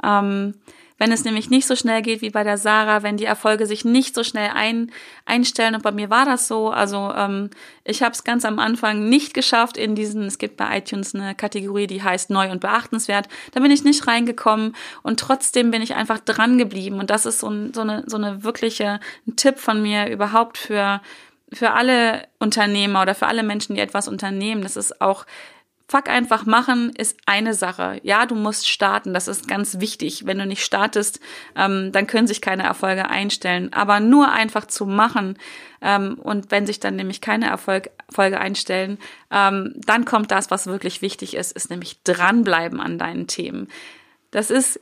Ähm, 0.01 0.53
wenn 0.97 1.11
es 1.11 1.23
nämlich 1.23 1.49
nicht 1.49 1.67
so 1.67 1.75
schnell 1.75 2.01
geht 2.01 2.21
wie 2.21 2.29
bei 2.29 2.43
der 2.43 2.57
Sarah, 2.57 3.03
wenn 3.03 3.17
die 3.17 3.25
Erfolge 3.25 3.65
sich 3.65 3.85
nicht 3.85 4.15
so 4.15 4.23
schnell 4.23 4.51
ein, 4.53 4.91
einstellen. 5.25 5.75
Und 5.75 5.83
bei 5.83 5.91
mir 5.91 6.09
war 6.09 6.25
das 6.25 6.47
so. 6.47 6.69
Also 6.69 7.13
ähm, 7.15 7.49
ich 7.83 8.01
habe 8.01 8.13
es 8.13 8.23
ganz 8.23 8.45
am 8.45 8.59
Anfang 8.59 9.07
nicht 9.09 9.33
geschafft 9.33 9.77
in 9.77 9.95
diesen, 9.95 10.23
es 10.23 10.37
gibt 10.37 10.57
bei 10.57 10.77
iTunes 10.77 11.13
eine 11.13 11.35
Kategorie, 11.35 11.87
die 11.87 12.03
heißt 12.03 12.29
neu 12.29 12.51
und 12.51 12.61
beachtenswert. 12.61 13.27
Da 13.51 13.59
bin 13.59 13.71
ich 13.71 13.83
nicht 13.83 14.07
reingekommen 14.07 14.75
und 15.03 15.19
trotzdem 15.19 15.71
bin 15.71 15.81
ich 15.81 15.95
einfach 15.95 16.19
dran 16.19 16.57
geblieben. 16.57 16.99
Und 16.99 17.09
das 17.09 17.25
ist 17.25 17.39
so, 17.39 17.49
ein, 17.49 17.73
so, 17.73 17.81
eine, 17.81 18.03
so 18.07 18.17
eine 18.17 18.43
wirkliche 18.43 18.99
ein 19.27 19.35
Tipp 19.35 19.59
von 19.59 19.81
mir 19.81 20.09
überhaupt 20.09 20.57
für 20.57 21.01
für 21.53 21.71
alle 21.71 22.27
Unternehmer 22.39 23.01
oder 23.01 23.15
für 23.15 23.27
alle 23.27 23.41
Menschen, 23.41 23.75
die 23.75 23.81
etwas 23.81 24.09
unternehmen. 24.09 24.63
Das 24.63 24.75
ist 24.75 24.99
auch 24.99 25.25
Fuck 25.89 26.09
einfach 26.09 26.45
machen 26.45 26.91
ist 26.97 27.17
eine 27.25 27.53
Sache. 27.53 28.01
Ja, 28.03 28.25
du 28.25 28.35
musst 28.35 28.67
starten, 28.67 29.13
das 29.13 29.29
ist 29.29 29.47
ganz 29.47 29.79
wichtig. 29.79 30.25
Wenn 30.25 30.37
du 30.37 30.45
nicht 30.45 30.63
startest, 30.63 31.21
ähm, 31.55 31.93
dann 31.93 32.07
können 32.07 32.27
sich 32.27 32.41
keine 32.41 32.63
Erfolge 32.63 33.09
einstellen. 33.09 33.71
Aber 33.71 34.01
nur 34.01 34.29
einfach 34.29 34.65
zu 34.65 34.85
machen 34.85 35.37
ähm, 35.81 36.19
und 36.21 36.51
wenn 36.51 36.65
sich 36.65 36.81
dann 36.81 36.97
nämlich 36.97 37.21
keine 37.21 37.47
Erfolg, 37.47 37.89
Erfolge 38.07 38.39
einstellen, 38.39 38.97
ähm, 39.31 39.73
dann 39.77 40.03
kommt 40.03 40.31
das, 40.31 40.51
was 40.51 40.67
wirklich 40.67 41.01
wichtig 41.01 41.35
ist, 41.35 41.53
ist 41.53 41.69
nämlich 41.69 42.03
dranbleiben 42.03 42.81
an 42.81 42.97
deinen 42.97 43.27
Themen. 43.27 43.69
Das 44.31 44.49
ist 44.49 44.81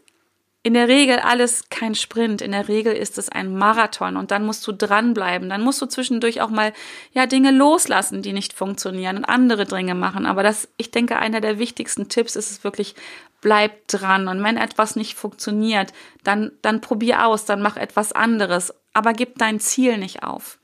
in 0.66 0.74
der 0.74 0.88
Regel 0.88 1.20
alles 1.20 1.70
kein 1.70 1.94
Sprint. 1.94 2.42
In 2.42 2.52
der 2.52 2.68
Regel 2.68 2.92
ist 2.92 3.20
es 3.20 3.30
ein 3.30 3.56
Marathon 3.56 4.18
und 4.18 4.32
dann 4.32 4.44
musst 4.44 4.66
du 4.66 4.72
dranbleiben. 4.72 5.48
Dann 5.48 5.62
musst 5.62 5.80
du 5.80 5.86
zwischendurch 5.86 6.42
auch 6.42 6.50
mal, 6.50 6.74
ja, 7.14 7.28
Dinge 7.28 7.52
loslassen, 7.52 8.24
die 8.24 8.34
nicht 8.34 8.52
funktionieren 8.52 9.18
und 9.18 9.26
andere 9.26 9.66
Dinge 9.66 9.94
machen. 9.94 10.26
Aber 10.26 10.42
das, 10.42 10.68
ich 10.78 10.90
denke, 10.90 11.18
einer 11.18 11.40
der 11.40 11.60
wichtigsten 11.60 12.10
Tipps 12.10 12.36
ist 12.36 12.50
es 12.50 12.64
wirklich, 12.64 12.96
bleib 13.42 13.88
dran. 13.90 14.28
Und 14.28 14.44
wenn 14.44 14.58
etwas 14.58 14.96
nicht 14.96 15.14
funktioniert, 15.14 15.94
dann, 16.24 16.52
dann 16.64 16.82
probier 16.82 17.28
aus, 17.28 17.46
dann 17.46 17.62
mach 17.62 17.78
etwas 17.78 18.12
anderes. 18.12 18.74
Aber 18.92 19.14
gib 19.14 19.38
dein 19.38 19.60
Ziel 19.60 20.00
nicht 20.00 20.24
auf. 20.24 20.58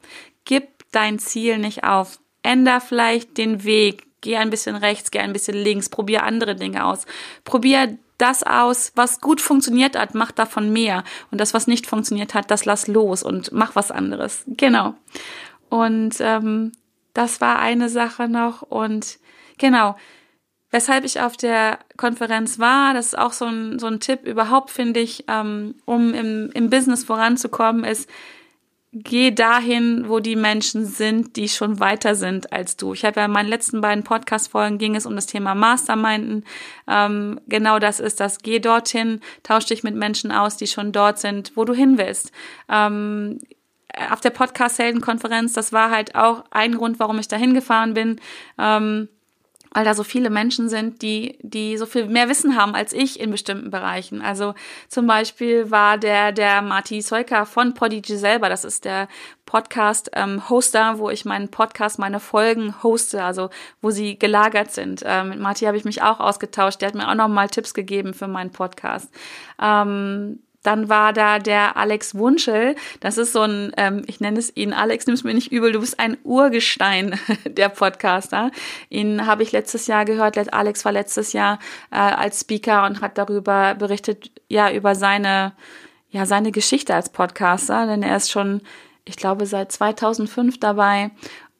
Gib 0.45 0.69
dein 0.91 1.19
Ziel 1.19 1.59
nicht 1.59 1.83
auf. 1.83 2.17
Änder 2.41 2.81
vielleicht 2.81 3.37
den 3.37 3.65
Weg. 3.65 4.07
Geh 4.21 4.37
ein 4.37 4.49
bisschen 4.49 4.75
rechts, 4.75 5.11
geh 5.11 5.19
ein 5.19 5.33
bisschen 5.33 5.57
links, 5.57 5.89
probier 5.89 6.23
andere 6.23 6.55
Dinge 6.55 6.85
aus. 6.85 7.05
Probier 7.43 7.99
das 8.21 8.43
aus, 8.43 8.91
was 8.95 9.19
gut 9.19 9.41
funktioniert 9.41 9.97
hat, 9.97 10.13
mach 10.15 10.31
davon 10.31 10.71
mehr. 10.71 11.03
Und 11.31 11.41
das, 11.41 11.53
was 11.53 11.67
nicht 11.67 11.87
funktioniert 11.87 12.33
hat, 12.33 12.51
das 12.51 12.65
lass 12.65 12.87
los 12.87 13.23
und 13.23 13.51
mach 13.51 13.75
was 13.75 13.91
anderes. 13.91 14.43
Genau. 14.47 14.93
Und 15.69 16.15
ähm, 16.19 16.71
das 17.13 17.41
war 17.41 17.59
eine 17.59 17.89
Sache 17.89 18.27
noch. 18.27 18.61
Und 18.61 19.19
genau, 19.57 19.95
weshalb 20.69 21.03
ich 21.03 21.21
auf 21.21 21.35
der 21.37 21.79
Konferenz 21.97 22.59
war, 22.59 22.93
das 22.93 23.07
ist 23.07 23.17
auch 23.17 23.33
so 23.33 23.45
ein, 23.45 23.79
so 23.79 23.87
ein 23.87 23.99
Tipp 23.99 24.25
überhaupt, 24.25 24.69
finde 24.69 24.99
ich, 24.99 25.25
ähm, 25.27 25.75
um 25.85 26.13
im, 26.13 26.51
im 26.53 26.69
Business 26.69 27.03
voranzukommen, 27.03 27.83
ist, 27.83 28.09
geh 28.93 29.31
dahin, 29.31 30.09
wo 30.09 30.19
die 30.19 30.35
Menschen 30.35 30.85
sind, 30.85 31.37
die 31.37 31.47
schon 31.47 31.79
weiter 31.79 32.15
sind 32.15 32.51
als 32.51 32.75
du. 32.75 32.93
Ich 32.93 33.05
habe 33.05 33.19
ja 33.21 33.25
in 33.25 33.31
meinen 33.31 33.47
letzten 33.47 33.79
beiden 33.79 34.03
Podcast-Folgen 34.03 34.77
ging 34.77 34.95
es 34.95 35.05
um 35.05 35.15
das 35.15 35.27
Thema 35.27 35.55
Masterminden. 35.55 36.45
Ähm, 36.87 37.39
genau 37.47 37.79
das 37.79 37.99
ist 37.99 38.19
das. 38.19 38.39
Geh 38.39 38.59
dorthin, 38.59 39.21
tausch 39.43 39.65
dich 39.65 39.83
mit 39.83 39.95
Menschen 39.95 40.31
aus, 40.31 40.57
die 40.57 40.67
schon 40.67 40.91
dort 40.91 41.19
sind, 41.19 41.53
wo 41.55 41.63
du 41.63 41.73
hin 41.73 41.97
willst. 41.97 42.31
Ähm, 42.67 43.39
auf 44.09 44.19
der 44.21 44.29
Podcast-Helden-Konferenz, 44.29 45.53
das 45.53 45.71
war 45.71 45.89
halt 45.89 46.15
auch 46.15 46.43
ein 46.51 46.75
Grund, 46.75 46.99
warum 46.99 47.19
ich 47.19 47.27
da 47.27 47.37
hingefahren 47.37 47.93
bin. 47.93 48.19
Ähm, 48.57 49.07
weil 49.73 49.85
da 49.85 49.93
so 49.93 50.03
viele 50.03 50.29
Menschen 50.29 50.69
sind, 50.69 51.01
die, 51.01 51.37
die 51.41 51.77
so 51.77 51.85
viel 51.85 52.05
mehr 52.05 52.29
Wissen 52.29 52.55
haben 52.57 52.75
als 52.75 52.93
ich 52.93 53.19
in 53.19 53.31
bestimmten 53.31 53.71
Bereichen. 53.71 54.21
Also 54.21 54.53
zum 54.89 55.07
Beispiel 55.07 55.71
war 55.71 55.97
der, 55.97 56.31
der 56.31 56.61
Marty 56.61 57.01
Soika 57.01 57.45
von 57.45 57.73
Podigy 57.73 58.17
selber, 58.17 58.49
das 58.49 58.65
ist 58.65 58.85
der 58.85 59.07
Podcast-Hoster, 59.45 60.91
ähm, 60.91 60.99
wo 60.99 61.09
ich 61.09 61.25
meinen 61.25 61.49
Podcast, 61.49 61.99
meine 61.99 62.19
Folgen 62.19 62.83
hoste, 62.83 63.23
also 63.23 63.49
wo 63.81 63.91
sie 63.91 64.19
gelagert 64.19 64.71
sind. 64.71 65.03
Ähm, 65.05 65.29
mit 65.29 65.39
Marty 65.39 65.65
habe 65.65 65.77
ich 65.77 65.85
mich 65.85 66.01
auch 66.01 66.19
ausgetauscht, 66.19 66.81
der 66.81 66.89
hat 66.89 66.95
mir 66.95 67.09
auch 67.09 67.15
nochmal 67.15 67.49
Tipps 67.49 67.73
gegeben 67.73 68.13
für 68.13 68.27
meinen 68.27 68.51
Podcast. 68.51 69.09
Ähm, 69.61 70.39
dann 70.63 70.89
war 70.89 71.13
da 71.13 71.39
der 71.39 71.77
Alex 71.77 72.15
Wunschel. 72.15 72.75
Das 72.99 73.17
ist 73.17 73.33
so 73.33 73.41
ein, 73.41 73.71
ähm, 73.77 74.03
ich 74.07 74.19
nenne 74.19 74.39
es 74.39 74.55
ihn, 74.55 74.73
Alex, 74.73 75.07
nimm's 75.07 75.23
mir 75.23 75.33
nicht 75.33 75.51
übel, 75.51 75.71
du 75.71 75.79
bist 75.79 75.99
ein 75.99 76.17
Urgestein 76.23 77.19
der 77.45 77.69
Podcaster. 77.69 78.51
Ihn 78.89 79.25
habe 79.25 79.43
ich 79.43 79.51
letztes 79.51 79.87
Jahr 79.87 80.05
gehört. 80.05 80.53
Alex 80.53 80.85
war 80.85 80.91
letztes 80.91 81.33
Jahr 81.33 81.59
äh, 81.91 81.95
als 81.95 82.41
Speaker 82.41 82.85
und 82.85 83.01
hat 83.01 83.17
darüber 83.17 83.75
berichtet, 83.75 84.31
ja, 84.47 84.71
über 84.71 84.95
seine, 84.95 85.53
ja, 86.09 86.25
seine 86.25 86.51
Geschichte 86.51 86.93
als 86.93 87.09
Podcaster, 87.09 87.85
denn 87.87 88.03
er 88.03 88.17
ist 88.17 88.31
schon, 88.31 88.61
ich 89.05 89.15
glaube, 89.15 89.45
seit 89.45 89.71
2005 89.71 90.59
dabei 90.59 91.11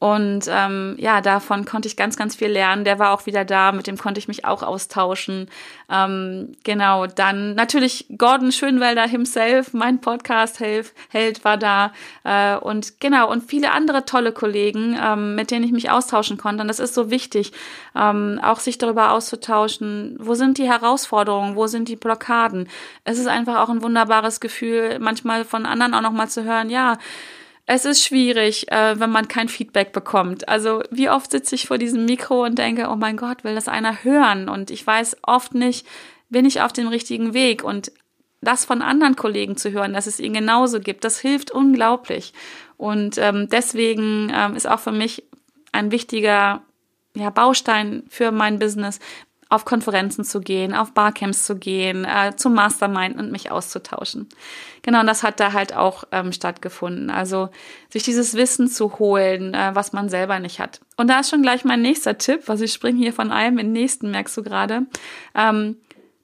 und 0.01 0.45
ähm, 0.47 0.95
ja, 0.97 1.21
davon 1.21 1.63
konnte 1.63 1.87
ich 1.87 1.95
ganz, 1.95 2.17
ganz 2.17 2.35
viel 2.35 2.47
lernen. 2.47 2.85
Der 2.85 2.97
war 2.97 3.11
auch 3.11 3.27
wieder 3.27 3.45
da, 3.45 3.71
mit 3.71 3.85
dem 3.85 3.99
konnte 3.99 4.17
ich 4.17 4.27
mich 4.27 4.45
auch 4.45 4.63
austauschen. 4.63 5.47
Ähm, 5.91 6.55
genau, 6.63 7.05
dann 7.05 7.53
natürlich 7.53 8.07
Gordon 8.17 8.51
Schönwelder 8.51 9.07
himself, 9.07 9.75
mein 9.75 10.01
Podcast-Held 10.01 11.45
war 11.45 11.57
da. 11.57 11.93
Äh, 12.23 12.55
und 12.55 12.99
genau, 12.99 13.29
und 13.29 13.43
viele 13.43 13.73
andere 13.73 14.03
tolle 14.03 14.31
Kollegen, 14.31 14.97
ähm, 14.99 15.35
mit 15.35 15.51
denen 15.51 15.65
ich 15.65 15.71
mich 15.71 15.91
austauschen 15.91 16.37
konnte. 16.37 16.63
Und 16.63 16.67
das 16.67 16.79
ist 16.79 16.95
so 16.95 17.11
wichtig, 17.11 17.51
ähm, 17.95 18.39
auch 18.41 18.57
sich 18.57 18.79
darüber 18.79 19.11
auszutauschen, 19.11 20.15
wo 20.19 20.33
sind 20.33 20.57
die 20.57 20.67
Herausforderungen, 20.67 21.55
wo 21.55 21.67
sind 21.67 21.87
die 21.89 21.95
Blockaden. 21.95 22.69
Es 23.03 23.19
ist 23.19 23.27
einfach 23.27 23.59
auch 23.59 23.69
ein 23.69 23.83
wunderbares 23.83 24.39
Gefühl, 24.39 24.97
manchmal 24.97 25.45
von 25.45 25.67
anderen 25.67 25.93
auch 25.93 26.01
nochmal 26.01 26.27
zu 26.27 26.43
hören, 26.43 26.71
ja, 26.71 26.97
es 27.73 27.86
ist 27.86 28.03
schwierig, 28.03 28.69
äh, 28.69 28.99
wenn 28.99 29.12
man 29.12 29.29
kein 29.29 29.47
Feedback 29.47 29.93
bekommt. 29.93 30.49
Also 30.49 30.84
wie 30.91 31.10
oft 31.10 31.31
sitze 31.31 31.55
ich 31.55 31.67
vor 31.67 31.77
diesem 31.77 32.03
Mikro 32.03 32.43
und 32.43 32.57
denke, 32.57 32.89
oh 32.89 32.97
mein 32.97 33.15
Gott, 33.15 33.45
will 33.45 33.55
das 33.55 33.69
einer 33.69 34.03
hören? 34.03 34.49
Und 34.49 34.71
ich 34.71 34.86
weiß 34.86 35.15
oft 35.21 35.55
nicht, 35.55 35.88
bin 36.29 36.43
ich 36.43 36.60
auf 36.60 36.73
dem 36.73 36.89
richtigen 36.89 37.34
Weg? 37.34 37.63
Und 37.63 37.93
das 38.41 38.65
von 38.65 38.81
anderen 38.81 39.15
Kollegen 39.15 39.55
zu 39.55 39.71
hören, 39.71 39.93
dass 39.93 40.05
es 40.05 40.19
ihn 40.19 40.34
genauso 40.34 40.81
gibt, 40.81 41.05
das 41.05 41.19
hilft 41.19 41.49
unglaublich. 41.49 42.34
Und 42.75 43.17
ähm, 43.17 43.47
deswegen 43.49 44.29
ähm, 44.36 44.57
ist 44.57 44.67
auch 44.67 44.81
für 44.81 44.91
mich 44.91 45.23
ein 45.71 45.93
wichtiger 45.93 46.63
ja, 47.15 47.29
Baustein 47.29 48.03
für 48.10 48.34
mein 48.34 48.60
Business, 48.60 48.99
auf 49.51 49.65
Konferenzen 49.65 50.23
zu 50.23 50.39
gehen, 50.39 50.73
auf 50.73 50.93
Barcamps 50.93 51.45
zu 51.45 51.57
gehen, 51.57 52.05
äh, 52.05 52.35
zum 52.37 52.53
Mastermind 52.53 53.17
und 53.17 53.33
mich 53.33 53.51
auszutauschen. 53.51 54.29
Genau, 54.81 55.01
und 55.01 55.07
das 55.07 55.23
hat 55.23 55.41
da 55.41 55.51
halt 55.51 55.75
auch 55.75 56.05
ähm, 56.13 56.31
stattgefunden. 56.31 57.09
Also 57.09 57.49
sich 57.89 58.03
dieses 58.03 58.33
Wissen 58.35 58.69
zu 58.69 58.97
holen, 58.97 59.53
äh, 59.53 59.71
was 59.73 59.91
man 59.91 60.07
selber 60.07 60.39
nicht 60.39 60.59
hat. 60.59 60.79
Und 60.95 61.09
da 61.09 61.19
ist 61.19 61.29
schon 61.29 61.41
gleich 61.41 61.65
mein 61.65 61.81
nächster 61.81 62.17
Tipp, 62.17 62.43
was 62.45 62.61
ich 62.61 62.71
springe 62.71 62.97
hier 62.97 63.11
von 63.11 63.29
einem 63.29 63.57
in 63.57 63.67
den 63.67 63.73
nächsten, 63.73 64.09
merkst 64.09 64.37
du 64.37 64.43
gerade. 64.43 64.83
Ähm, 65.35 65.75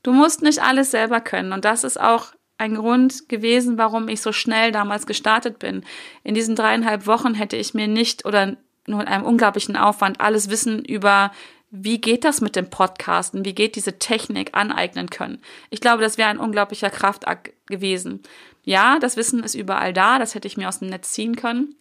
du 0.03 0.13
musst 0.13 0.41
nicht 0.41 0.63
alles 0.63 0.91
selber 0.91 1.19
können. 1.19 1.51
Und 1.51 1.65
das 1.65 1.83
ist 1.83 1.99
auch 1.99 2.27
ein 2.57 2.75
Grund 2.75 3.27
gewesen, 3.27 3.77
warum 3.77 4.07
ich 4.07 4.21
so 4.21 4.31
schnell 4.31 4.71
damals 4.71 5.05
gestartet 5.05 5.59
bin. 5.59 5.83
In 6.23 6.33
diesen 6.33 6.55
dreieinhalb 6.55 7.07
Wochen 7.07 7.33
hätte 7.33 7.57
ich 7.57 7.73
mir 7.73 7.89
nicht 7.89 8.25
oder 8.25 8.55
nur 8.87 8.99
mit 8.99 9.09
einem 9.09 9.25
unglaublichen 9.25 9.75
Aufwand 9.75 10.21
alles 10.21 10.49
Wissen 10.49 10.83
über 10.83 11.31
wie 11.69 11.99
geht 11.99 12.23
das 12.23 12.41
mit 12.41 12.55
dem 12.55 12.69
Podcasten? 12.69 13.43
Wie 13.43 13.53
geht 13.53 13.75
diese 13.75 13.99
Technik 13.99 14.55
aneignen 14.55 15.09
können? 15.09 15.41
Ich 15.69 15.81
glaube, 15.81 16.01
das 16.01 16.17
wäre 16.17 16.29
ein 16.29 16.39
unglaublicher 16.39 16.89
Kraftakt 16.89 17.51
gewesen. 17.67 18.23
Ja, 18.63 18.99
das 18.99 19.17
Wissen 19.17 19.43
ist 19.43 19.55
überall 19.55 19.93
da, 19.93 20.19
das 20.19 20.35
hätte 20.35 20.47
ich 20.47 20.57
mir 20.57 20.69
aus 20.69 20.79
dem 20.79 20.89
Netz 20.89 21.11
ziehen 21.11 21.35
können. 21.35 21.75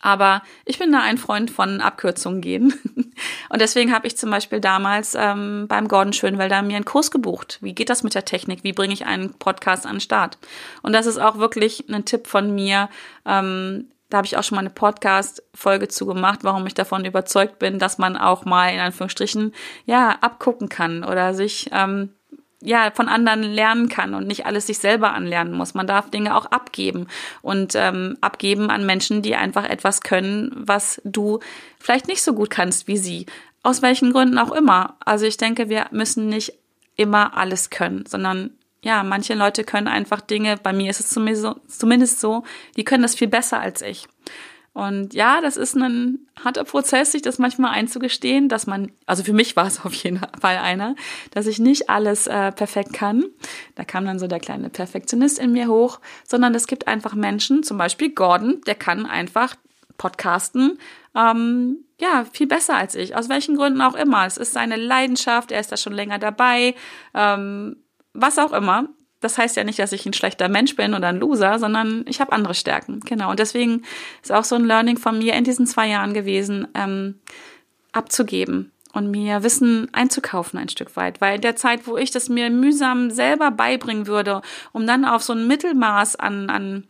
Aber 0.00 0.42
ich 0.66 0.78
bin 0.78 0.92
da 0.92 1.00
ein 1.00 1.16
Freund 1.16 1.50
von 1.50 1.80
Abkürzungen 1.80 2.42
gehen. 2.42 2.74
Und 3.48 3.62
deswegen 3.62 3.94
habe 3.94 4.06
ich 4.06 4.18
zum 4.18 4.30
Beispiel 4.30 4.60
damals 4.60 5.14
ähm, 5.14 5.64
beim 5.66 5.88
Gordon 5.88 6.12
Schönwelder 6.12 6.60
mir 6.60 6.76
einen 6.76 6.84
Kurs 6.84 7.10
gebucht. 7.10 7.56
Wie 7.62 7.74
geht 7.74 7.88
das 7.88 8.02
mit 8.02 8.14
der 8.14 8.26
Technik? 8.26 8.64
Wie 8.64 8.74
bringe 8.74 8.92
ich 8.92 9.06
einen 9.06 9.32
Podcast 9.32 9.86
an 9.86 9.94
den 9.94 10.00
Start? 10.00 10.36
Und 10.82 10.92
das 10.92 11.06
ist 11.06 11.16
auch 11.16 11.38
wirklich 11.38 11.88
ein 11.88 12.04
Tipp 12.04 12.26
von 12.26 12.54
mir. 12.54 12.90
Ähm, 13.24 13.88
da 14.14 14.18
habe 14.18 14.28
ich 14.28 14.36
auch 14.36 14.44
schon 14.44 14.54
mal 14.54 14.60
eine 14.60 14.70
Podcast-Folge 14.70 15.88
zu 15.88 16.06
gemacht, 16.06 16.40
warum 16.42 16.64
ich 16.68 16.74
davon 16.74 17.04
überzeugt 17.04 17.58
bin, 17.58 17.80
dass 17.80 17.98
man 17.98 18.16
auch 18.16 18.44
mal 18.44 18.72
in 18.72 18.78
Anführungsstrichen 18.78 19.52
ja 19.86 20.10
abgucken 20.20 20.68
kann 20.68 21.02
oder 21.02 21.34
sich 21.34 21.68
ähm, 21.72 22.10
ja 22.62 22.92
von 22.94 23.08
anderen 23.08 23.42
lernen 23.42 23.88
kann 23.88 24.14
und 24.14 24.28
nicht 24.28 24.46
alles 24.46 24.68
sich 24.68 24.78
selber 24.78 25.14
anlernen 25.14 25.52
muss. 25.52 25.74
Man 25.74 25.88
darf 25.88 26.10
Dinge 26.10 26.36
auch 26.36 26.46
abgeben 26.46 27.08
und 27.42 27.74
ähm, 27.74 28.16
abgeben 28.20 28.70
an 28.70 28.86
Menschen, 28.86 29.20
die 29.20 29.34
einfach 29.34 29.68
etwas 29.68 30.00
können, 30.00 30.52
was 30.54 31.02
du 31.02 31.40
vielleicht 31.80 32.06
nicht 32.06 32.22
so 32.22 32.34
gut 32.34 32.50
kannst 32.50 32.86
wie 32.86 32.98
sie. 32.98 33.26
Aus 33.64 33.82
welchen 33.82 34.12
Gründen 34.12 34.38
auch 34.38 34.52
immer. 34.52 34.94
Also 35.04 35.26
ich 35.26 35.38
denke, 35.38 35.68
wir 35.68 35.86
müssen 35.90 36.28
nicht 36.28 36.52
immer 36.94 37.36
alles 37.36 37.70
können, 37.70 38.06
sondern 38.06 38.52
ja, 38.84 39.02
manche 39.02 39.34
Leute 39.34 39.64
können 39.64 39.88
einfach 39.88 40.20
Dinge, 40.20 40.58
bei 40.62 40.72
mir 40.72 40.90
ist 40.90 41.00
es 41.00 41.08
zumindest 41.08 42.20
so, 42.20 42.44
die 42.76 42.84
können 42.84 43.02
das 43.02 43.14
viel 43.14 43.28
besser 43.28 43.58
als 43.58 43.80
ich. 43.80 44.06
Und 44.74 45.14
ja, 45.14 45.40
das 45.40 45.56
ist 45.56 45.76
ein 45.76 46.26
harter 46.44 46.64
Prozess, 46.64 47.12
sich 47.12 47.22
das 47.22 47.38
manchmal 47.38 47.70
einzugestehen, 47.70 48.48
dass 48.48 48.66
man, 48.66 48.90
also 49.06 49.22
für 49.22 49.32
mich 49.32 49.56
war 49.56 49.66
es 49.66 49.80
auf 49.84 49.94
jeden 49.94 50.20
Fall 50.38 50.58
einer, 50.58 50.96
dass 51.30 51.46
ich 51.46 51.58
nicht 51.58 51.88
alles 51.88 52.26
äh, 52.26 52.52
perfekt 52.52 52.92
kann. 52.92 53.24
Da 53.74 53.84
kam 53.84 54.04
dann 54.04 54.18
so 54.18 54.26
der 54.26 54.40
kleine 54.40 54.68
Perfektionist 54.68 55.38
in 55.38 55.52
mir 55.52 55.68
hoch, 55.68 56.00
sondern 56.28 56.54
es 56.54 56.66
gibt 56.66 56.86
einfach 56.86 57.14
Menschen, 57.14 57.62
zum 57.62 57.78
Beispiel 57.78 58.10
Gordon, 58.10 58.60
der 58.66 58.74
kann 58.74 59.06
einfach 59.06 59.54
podcasten, 59.96 60.78
ähm, 61.14 61.78
ja, 62.00 62.26
viel 62.32 62.48
besser 62.48 62.76
als 62.76 62.96
ich, 62.96 63.16
aus 63.16 63.28
welchen 63.28 63.56
Gründen 63.56 63.80
auch 63.80 63.94
immer. 63.94 64.26
Es 64.26 64.36
ist 64.36 64.52
seine 64.52 64.76
Leidenschaft, 64.76 65.52
er 65.52 65.60
ist 65.60 65.70
da 65.70 65.76
schon 65.76 65.92
länger 65.92 66.18
dabei, 66.18 66.74
ähm, 67.14 67.76
was 68.14 68.38
auch 68.38 68.52
immer 68.52 68.88
das 69.24 69.38
heißt 69.38 69.56
ja 69.56 69.64
nicht, 69.64 69.78
dass 69.78 69.92
ich 69.92 70.04
ein 70.04 70.12
schlechter 70.12 70.50
Mensch 70.50 70.76
bin 70.76 70.92
oder 70.92 71.08
ein 71.08 71.18
Loser, 71.18 71.58
sondern 71.58 72.04
ich 72.06 72.20
habe 72.20 72.32
andere 72.32 72.52
Stärken. 72.52 73.00
Genau. 73.00 73.30
Und 73.30 73.38
deswegen 73.38 73.82
ist 74.22 74.30
auch 74.30 74.44
so 74.44 74.54
ein 74.54 74.66
Learning 74.66 74.98
von 74.98 75.16
mir 75.16 75.32
in 75.32 75.44
diesen 75.44 75.66
zwei 75.66 75.88
Jahren 75.88 76.12
gewesen, 76.12 76.68
ähm, 76.74 77.20
abzugeben 77.92 78.70
und 78.92 79.10
mir 79.10 79.42
Wissen 79.42 79.88
einzukaufen 79.92 80.58
ein 80.58 80.68
Stück 80.68 80.94
weit. 80.96 81.22
Weil 81.22 81.36
in 81.36 81.40
der 81.40 81.56
Zeit, 81.56 81.86
wo 81.86 81.96
ich 81.96 82.10
das 82.10 82.28
mir 82.28 82.50
mühsam 82.50 83.10
selber 83.10 83.50
beibringen 83.50 84.06
würde, 84.06 84.42
um 84.72 84.86
dann 84.86 85.06
auf 85.06 85.22
so 85.22 85.32
ein 85.32 85.46
Mittelmaß 85.46 86.16
an, 86.16 86.50
an 86.50 86.84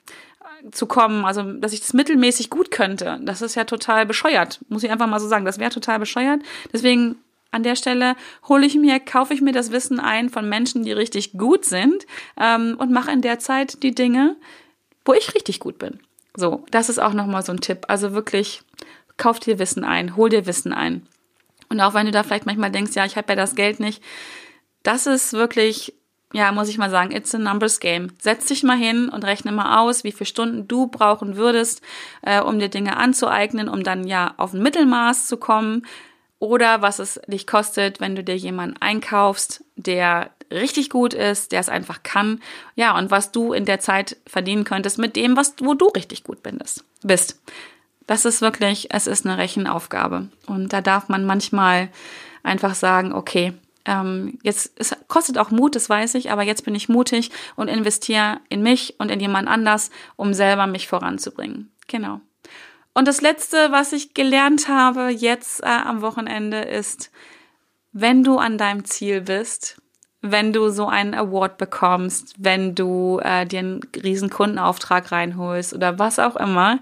äh, 0.65 0.71
zu 0.71 0.87
kommen, 0.87 1.25
also 1.25 1.53
dass 1.53 1.73
ich 1.73 1.83
das 1.83 1.93
mittelmäßig 1.93 2.51
gut 2.51 2.73
könnte, 2.73 3.21
das 3.23 3.43
ist 3.43 3.55
ja 3.55 3.63
total 3.63 4.07
bescheuert, 4.07 4.61
muss 4.69 4.83
ich 4.83 4.91
einfach 4.91 5.07
mal 5.07 5.21
so 5.21 5.29
sagen. 5.29 5.45
Das 5.45 5.61
wäre 5.61 5.71
total 5.71 6.01
bescheuert. 6.01 6.43
Deswegen 6.73 7.17
an 7.55 7.63
der 7.63 7.77
Stelle 7.77 8.17
hole 8.49 8.67
ich 8.67 8.75
mir, 8.75 9.01
kaufe 9.01 9.33
ich 9.33 9.41
mir 9.41 9.53
das 9.53 9.71
Wissen 9.71 10.01
ein 10.01 10.29
von 10.29 10.49
Menschen, 10.49 10.83
die 10.83 10.93
richtig 10.93 11.33
gut 11.33 11.65
sind 11.65 12.07
ähm, 12.39 12.77
und 12.79 12.93
mache 12.93 13.13
in 13.13 13.23
der 13.23 13.39
Zeit 13.39 13.83
die 13.83 13.95
Dinge, 13.95 14.37
wo 15.05 15.15
ich 15.15 15.35
richtig 15.35 15.61
gut 15.61 15.79
bin. 15.79 16.01
So, 16.37 16.65
das 16.71 16.89
ist 16.89 16.99
auch 16.99 17.13
nochmal 17.13 17.45
so 17.45 17.53
ein 17.53 17.61
Tipp. 17.61 17.85
Also 17.89 18.13
wirklich, 18.13 18.63
kauf 19.17 19.39
dir 19.39 19.59
Wissen 19.59 19.85
ein, 19.85 20.17
hol 20.17 20.29
dir 20.29 20.47
Wissen 20.47 20.73
ein. 20.73 21.07
Und 21.69 21.81
auch 21.81 21.95
wenn 21.95 22.07
du 22.07 22.13
da 22.13 22.23
vielleicht 22.23 22.47
manchmal 22.47 22.73
denkst, 22.73 22.95
ja, 22.95 23.05
ich 23.05 23.17
habe 23.17 23.33
ja 23.33 23.37
das 23.37 23.55
Geld 23.55 23.81
nicht, 23.81 24.03
das 24.83 25.07
ist 25.07 25.33
wirklich, 25.33 25.95
ja, 26.33 26.51
muss 26.53 26.69
ich 26.69 26.79
mal 26.79 26.91
sagen, 26.91 27.13
it's 27.13 27.35
a 27.35 27.39
numbers 27.39 27.81
game. 27.81 28.09
Setz 28.21 28.47
dich 28.47 28.65
mal 28.65 28.77
hin 28.77 29.09
und 29.09 29.25
rechne 29.25 29.53
mal 29.53 29.81
aus, 29.81 30.05
wie 30.05 30.13
viele 30.13 30.27
Stunden 30.27 30.67
du 30.67 30.89
brauchen 30.89 31.37
würdest, 31.37 31.83
äh, 32.23 32.41
um 32.41 32.59
dir 32.59 32.69
Dinge 32.69 32.97
anzueignen, 32.97 33.69
um 33.69 33.83
dann 33.83 34.07
ja 34.07 34.35
auf 34.37 34.53
ein 34.53 34.63
Mittelmaß 34.63 35.27
zu 35.27 35.37
kommen 35.37 35.87
oder 36.39 36.83
was 36.83 36.99
es 36.99 37.21
dich 37.27 37.47
kostet, 37.47 38.01
wenn 38.01 38.17
du 38.17 38.25
dir 38.25 38.37
jemanden 38.37 38.77
einkaufst, 38.81 39.65
der 39.77 40.31
richtig 40.51 40.91
gut 40.91 41.15
ist, 41.15 41.53
der 41.53 41.61
es 41.61 41.69
einfach 41.69 42.03
kann. 42.03 42.41
Ja, 42.77 42.97
und 42.97 43.11
was 43.11 43.33
du 43.33 43.53
in 43.53 43.65
der 43.65 43.81
Zeit 43.81 44.17
verdienen 44.27 44.65
könntest 44.65 44.99
mit 44.99 45.17
dem, 45.17 45.37
was, 45.37 45.55
wo 45.61 45.75
du 45.75 45.87
richtig 45.87 46.25
gut 46.25 46.43
bist. 46.43 46.85
Das 48.07 48.25
ist 48.25 48.43
wirklich, 48.43 48.89
es 48.93 49.07
ist 49.07 49.27
eine 49.27 49.39
Rechenaufgabe. 49.39 50.29
Und 50.47 50.73
da 50.73 50.81
darf 50.81 51.09
man 51.09 51.25
manchmal 51.25 51.89
einfach 52.43 52.75
sagen, 52.75 53.13
okay, 53.13 53.55
ähm, 53.87 54.39
jetzt, 54.43 54.73
es 54.77 54.95
kostet 55.09 55.39
auch 55.39 55.51
Mut, 55.51 55.75
das 55.75 55.89
weiß 55.89 56.15
ich, 56.15 56.31
aber 56.31 56.43
jetzt 56.43 56.65
bin 56.65 56.75
ich 56.75 56.89
mutig 56.89 57.31
und 57.57 57.69
investiere 57.69 58.41
in 58.49 58.63
mich 58.63 58.95
und 58.99 59.11
in 59.11 59.21
jemand 59.21 59.49
anders, 59.49 59.91
um 60.17 60.35
selber 60.35 60.67
mich 60.67 60.89
voranzubringen. 60.89 61.71
Genau. 61.87 62.21
Und 62.95 63.09
das 63.09 63.21
Letzte, 63.21 63.73
was 63.73 63.93
ich 63.93 64.15
gelernt 64.15 64.69
habe 64.69 65.09
jetzt 65.11 65.63
äh, 65.63 65.67
am 65.67 66.01
Wochenende, 66.01 66.59
ist, 66.59 67.11
wenn 67.93 68.23
du 68.23 68.39
an 68.39 68.57
deinem 68.57 68.85
Ziel 68.85 69.21
bist, 69.21 69.81
wenn 70.21 70.53
du 70.53 70.71
so 70.71 70.87
einen 70.87 71.15
Award 71.15 71.59
bekommst, 71.59 72.35
wenn 72.39 72.75
du 72.75 73.21
äh, 73.23 73.45
dir 73.45 73.59
einen 73.59 73.81
riesen 74.03 74.31
Kundenauftrag 74.31 75.13
reinholst 75.13 75.75
oder 75.75 75.99
was 75.99 76.19
auch 76.19 76.37
immer, 76.37 76.79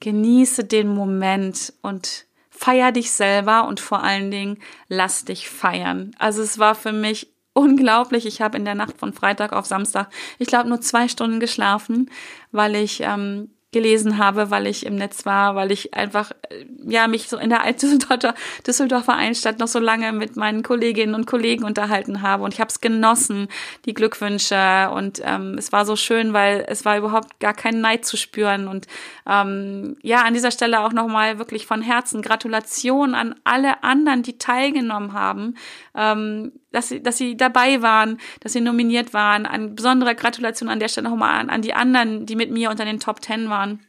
genieße 0.00 0.64
den 0.64 0.88
Moment 0.88 1.72
und 1.82 2.26
feier 2.50 2.92
dich 2.92 3.10
selber 3.10 3.66
und 3.66 3.80
vor 3.80 4.02
allen 4.02 4.30
Dingen 4.30 4.58
lass 4.88 5.24
dich 5.24 5.48
feiern. 5.48 6.12
Also 6.18 6.42
es 6.42 6.58
war 6.58 6.74
für 6.74 6.92
mich 6.92 7.32
unglaublich. 7.52 8.26
Ich 8.26 8.40
habe 8.40 8.56
in 8.56 8.64
der 8.64 8.74
Nacht 8.74 8.98
von 8.98 9.12
Freitag 9.12 9.52
auf 9.52 9.66
Samstag, 9.66 10.08
ich 10.38 10.48
glaube, 10.48 10.68
nur 10.68 10.80
zwei 10.80 11.08
Stunden 11.08 11.40
geschlafen, 11.40 12.10
weil 12.52 12.76
ich 12.76 13.00
ähm, 13.00 13.50
gelesen 13.74 14.18
habe, 14.18 14.50
weil 14.50 14.66
ich 14.66 14.86
im 14.86 14.94
Netz 14.94 15.26
war, 15.26 15.56
weil 15.56 15.72
ich 15.72 15.94
einfach 15.94 16.30
äh, 16.48 16.64
ja 16.86 17.08
mich 17.08 17.28
so 17.28 17.36
in 17.36 17.50
der 17.50 17.62
Alt-Düsseldorfer 17.62 18.34
Düsseldorfer 18.66 19.14
Einstadt 19.14 19.58
noch 19.58 19.66
so 19.66 19.80
lange 19.80 20.12
mit 20.12 20.36
meinen 20.36 20.62
Kolleginnen 20.62 21.14
und 21.14 21.26
Kollegen 21.26 21.64
unterhalten 21.64 22.22
habe. 22.22 22.44
Und 22.44 22.54
ich 22.54 22.60
habe 22.60 22.70
es 22.70 22.80
genossen, 22.80 23.48
die 23.84 23.92
Glückwünsche. 23.92 24.90
Und 24.94 25.20
ähm, 25.24 25.56
es 25.58 25.72
war 25.72 25.84
so 25.84 25.96
schön, 25.96 26.32
weil 26.32 26.64
es 26.68 26.84
war 26.84 26.96
überhaupt 26.96 27.40
gar 27.40 27.52
kein 27.52 27.80
Neid 27.80 28.06
zu 28.06 28.16
spüren. 28.16 28.68
Und 28.68 28.86
ähm, 29.28 29.96
ja 30.02 30.22
an 30.22 30.34
dieser 30.34 30.52
Stelle 30.52 30.80
auch 30.80 30.92
noch 30.92 31.08
mal 31.08 31.38
wirklich 31.38 31.66
von 31.66 31.82
Herzen 31.82 32.22
Gratulation 32.22 33.14
an 33.14 33.34
alle 33.42 33.82
anderen, 33.82 34.22
die 34.22 34.38
teilgenommen 34.38 35.12
haben. 35.12 35.56
Ähm, 35.96 36.52
dass 36.74 36.88
sie, 36.88 37.02
dass 37.02 37.16
sie 37.16 37.36
dabei 37.36 37.82
waren, 37.82 38.18
dass 38.40 38.52
sie 38.52 38.60
nominiert 38.60 39.14
waren. 39.14 39.46
Ein 39.46 39.74
besonderer 39.74 40.14
Gratulation 40.14 40.68
an 40.68 40.80
der 40.80 40.88
Stelle 40.88 41.08
nochmal 41.08 41.40
an, 41.40 41.50
an 41.50 41.62
die 41.62 41.74
anderen, 41.74 42.26
die 42.26 42.36
mit 42.36 42.50
mir 42.50 42.70
unter 42.70 42.84
den 42.84 43.00
Top 43.00 43.20
Ten 43.20 43.48
waren. 43.48 43.80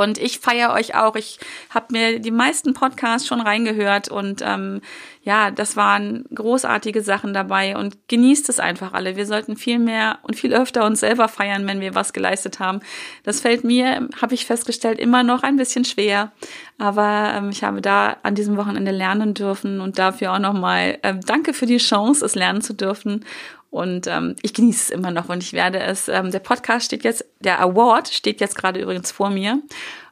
Und 0.00 0.16
ich 0.16 0.38
feiere 0.38 0.74
euch 0.74 0.94
auch. 0.94 1.16
Ich 1.16 1.40
habe 1.70 1.86
mir 1.90 2.20
die 2.20 2.30
meisten 2.30 2.72
Podcasts 2.72 3.26
schon 3.26 3.40
reingehört 3.40 4.08
und 4.08 4.42
ähm, 4.46 4.80
ja, 5.24 5.50
das 5.50 5.74
waren 5.74 6.24
großartige 6.32 7.02
Sachen 7.02 7.34
dabei 7.34 7.76
und 7.76 7.96
genießt 8.06 8.48
es 8.48 8.60
einfach 8.60 8.92
alle. 8.92 9.16
Wir 9.16 9.26
sollten 9.26 9.56
viel 9.56 9.80
mehr 9.80 10.20
und 10.22 10.36
viel 10.36 10.54
öfter 10.54 10.86
uns 10.86 11.00
selber 11.00 11.26
feiern, 11.26 11.66
wenn 11.66 11.80
wir 11.80 11.96
was 11.96 12.12
geleistet 12.12 12.60
haben. 12.60 12.78
Das 13.24 13.40
fällt 13.40 13.64
mir, 13.64 14.08
habe 14.22 14.34
ich 14.34 14.46
festgestellt, 14.46 15.00
immer 15.00 15.24
noch 15.24 15.42
ein 15.42 15.56
bisschen 15.56 15.84
schwer. 15.84 16.30
Aber 16.78 17.32
ähm, 17.34 17.50
ich 17.50 17.64
habe 17.64 17.80
da 17.80 18.18
an 18.22 18.36
diesem 18.36 18.56
Wochenende 18.56 18.92
lernen 18.92 19.34
dürfen 19.34 19.80
und 19.80 19.98
dafür 19.98 20.32
auch 20.32 20.38
nochmal 20.38 20.98
ähm, 21.02 21.20
danke 21.26 21.52
für 21.52 21.66
die 21.66 21.78
Chance, 21.78 22.24
es 22.24 22.36
lernen 22.36 22.62
zu 22.62 22.72
dürfen. 22.72 23.24
Und 23.70 24.06
ähm, 24.06 24.34
ich 24.42 24.54
genieße 24.54 24.84
es 24.84 24.90
immer 24.90 25.10
noch 25.10 25.28
und 25.28 25.42
ich 25.42 25.52
werde 25.52 25.80
es, 25.80 26.08
ähm, 26.08 26.30
der 26.30 26.38
Podcast 26.38 26.86
steht 26.86 27.04
jetzt, 27.04 27.24
der 27.40 27.60
Award 27.60 28.08
steht 28.08 28.40
jetzt 28.40 28.56
gerade 28.56 28.80
übrigens 28.80 29.10
vor 29.10 29.30
mir. 29.30 29.60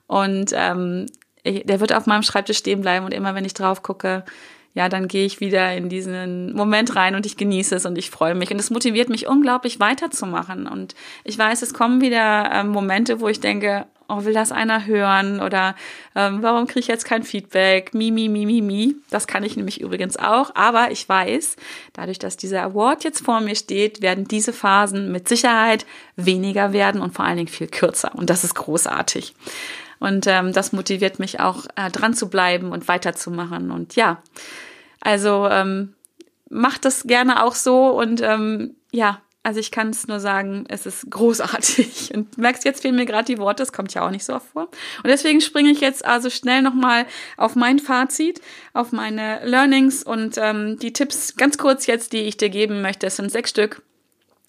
Und 0.06 0.52
ähm, 0.54 1.06
der 1.44 1.80
wird 1.80 1.92
auf 1.94 2.06
meinem 2.06 2.22
Schreibtisch 2.22 2.58
stehen 2.58 2.80
bleiben 2.80 3.04
und 3.04 3.14
immer 3.14 3.34
wenn 3.34 3.44
ich 3.44 3.54
drauf 3.54 3.82
gucke, 3.82 4.24
ja, 4.74 4.90
dann 4.90 5.08
gehe 5.08 5.24
ich 5.24 5.40
wieder 5.40 5.74
in 5.74 5.88
diesen 5.88 6.52
Moment 6.52 6.96
rein 6.96 7.14
und 7.14 7.24
ich 7.24 7.38
genieße 7.38 7.76
es 7.76 7.86
und 7.86 7.96
ich 7.96 8.10
freue 8.10 8.34
mich. 8.34 8.50
Und 8.50 8.60
es 8.60 8.68
motiviert 8.68 9.08
mich 9.08 9.26
unglaublich 9.26 9.80
weiterzumachen. 9.80 10.66
Und 10.66 10.94
ich 11.24 11.38
weiß, 11.38 11.62
es 11.62 11.72
kommen 11.72 12.02
wieder 12.02 12.50
ähm, 12.52 12.68
Momente, 12.68 13.20
wo 13.20 13.28
ich 13.28 13.40
denke, 13.40 13.86
oh, 14.08 14.24
will 14.24 14.32
das 14.32 14.52
einer 14.52 14.86
hören? 14.86 15.40
Oder 15.40 15.74
ähm, 16.14 16.42
warum 16.42 16.66
kriege 16.66 16.80
ich 16.80 16.86
jetzt 16.86 17.04
kein 17.04 17.22
Feedback? 17.22 17.94
Mi, 17.94 18.10
mi, 18.10 18.28
mi, 18.28 18.46
mi, 18.46 18.62
mi. 18.62 18.96
Das 19.10 19.26
kann 19.26 19.42
ich 19.42 19.56
nämlich 19.56 19.80
übrigens 19.80 20.16
auch. 20.16 20.54
Aber 20.54 20.90
ich 20.90 21.08
weiß, 21.08 21.56
dadurch, 21.92 22.18
dass 22.18 22.36
dieser 22.36 22.62
Award 22.62 23.04
jetzt 23.04 23.24
vor 23.24 23.40
mir 23.40 23.56
steht, 23.56 24.02
werden 24.02 24.26
diese 24.26 24.52
Phasen 24.52 25.12
mit 25.12 25.28
Sicherheit 25.28 25.86
weniger 26.16 26.72
werden 26.72 27.00
und 27.00 27.14
vor 27.14 27.24
allen 27.24 27.36
Dingen 27.36 27.48
viel 27.48 27.68
kürzer. 27.68 28.12
Und 28.14 28.30
das 28.30 28.44
ist 28.44 28.54
großartig. 28.54 29.34
Und 29.98 30.26
ähm, 30.26 30.52
das 30.52 30.72
motiviert 30.72 31.18
mich 31.18 31.40
auch, 31.40 31.64
äh, 31.76 31.90
dran 31.90 32.14
zu 32.14 32.28
bleiben 32.28 32.72
und 32.72 32.88
weiterzumachen. 32.88 33.70
Und 33.70 33.96
ja, 33.96 34.22
also 35.00 35.48
ähm, 35.48 35.94
macht 36.50 36.84
das 36.84 37.04
gerne 37.04 37.44
auch 37.44 37.54
so 37.54 37.88
und 37.88 38.20
ähm, 38.22 38.76
ja, 38.92 39.20
also 39.46 39.60
ich 39.60 39.70
kann 39.70 39.90
es 39.90 40.08
nur 40.08 40.18
sagen, 40.18 40.64
es 40.68 40.86
ist 40.86 41.08
großartig. 41.08 42.10
Und 42.14 42.36
merkst, 42.36 42.64
jetzt 42.64 42.82
fehlen 42.82 42.96
mir 42.96 43.06
gerade 43.06 43.26
die 43.26 43.38
Worte, 43.38 43.62
das 43.62 43.72
kommt 43.72 43.94
ja 43.94 44.04
auch 44.04 44.10
nicht 44.10 44.24
so 44.24 44.34
oft 44.34 44.48
vor. 44.48 44.62
Und 44.64 45.06
deswegen 45.06 45.40
springe 45.40 45.70
ich 45.70 45.80
jetzt 45.80 46.04
also 46.04 46.30
schnell 46.30 46.62
nochmal 46.62 47.06
auf 47.36 47.54
mein 47.54 47.78
Fazit, 47.78 48.40
auf 48.72 48.90
meine 48.90 49.38
Learnings 49.44 50.02
und 50.02 50.36
ähm, 50.36 50.80
die 50.80 50.92
Tipps 50.92 51.36
ganz 51.36 51.58
kurz 51.58 51.86
jetzt, 51.86 52.12
die 52.12 52.22
ich 52.22 52.36
dir 52.36 52.48
geben 52.48 52.82
möchte. 52.82 53.06
Es 53.06 53.16
sind 53.16 53.30
sechs 53.30 53.50
Stück 53.50 53.82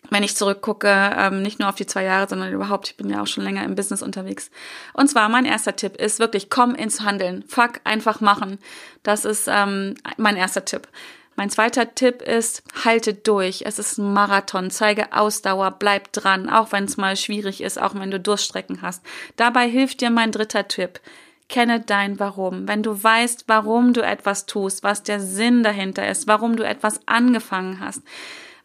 wenn 0.10 0.24
ich 0.24 0.38
zurückgucke, 0.38 0.88
ähm, 0.88 1.42
nicht 1.42 1.60
nur 1.60 1.68
auf 1.68 1.76
die 1.76 1.86
zwei 1.86 2.04
Jahre, 2.04 2.30
sondern 2.30 2.54
überhaupt, 2.54 2.88
ich 2.88 2.96
bin 2.96 3.10
ja 3.10 3.22
auch 3.22 3.28
schon 3.28 3.44
länger 3.44 3.66
im 3.66 3.76
Business 3.76 4.02
unterwegs. 4.02 4.52
Und 4.94 5.10
zwar 5.10 5.28
mein 5.28 5.44
erster 5.44 5.76
Tipp 5.76 5.98
ist 5.98 6.20
wirklich, 6.20 6.50
komm 6.50 6.76
ins 6.76 7.02
Handeln. 7.02 7.44
Fuck, 7.46 7.82
einfach 7.84 8.22
machen. 8.22 8.58
Das 9.04 9.26
ist 9.26 9.50
ähm, 9.52 9.96
mein 10.16 10.38
erster 10.38 10.64
Tipp. 10.64 10.88
Mein 11.38 11.52
zweiter 11.52 11.94
Tipp 11.94 12.24
ist, 12.24 12.64
halte 12.84 13.14
durch. 13.14 13.62
Es 13.64 13.78
ist 13.78 14.00
ein 14.00 14.12
Marathon. 14.12 14.72
Zeige 14.72 15.14
Ausdauer, 15.14 15.70
bleib 15.70 16.12
dran, 16.12 16.50
auch 16.50 16.72
wenn 16.72 16.86
es 16.86 16.98
mal 16.98 17.16
schwierig 17.16 17.62
ist, 17.62 17.80
auch 17.80 17.94
wenn 17.94 18.10
du 18.10 18.20
Durststrecken 18.20 18.82
hast. 18.82 19.04
Dabei 19.36 19.70
hilft 19.70 20.02
dir 20.02 20.10
mein 20.10 20.32
dritter 20.32 20.68
Tipp. 20.68 21.00
Kenne 21.48 21.80
dein 21.80 22.20
Warum. 22.20 22.68
Wenn 22.68 22.82
du 22.82 23.04
weißt, 23.04 23.44
warum 23.46 23.94
du 23.94 24.02
etwas 24.02 24.48
tust, 24.48 24.82
was 24.82 25.04
der 25.04 25.20
Sinn 25.20 25.62
dahinter 25.62 26.10
ist, 26.10 26.26
warum 26.26 26.56
du 26.56 26.64
etwas 26.66 27.02
angefangen 27.06 27.82
hast, 27.82 28.02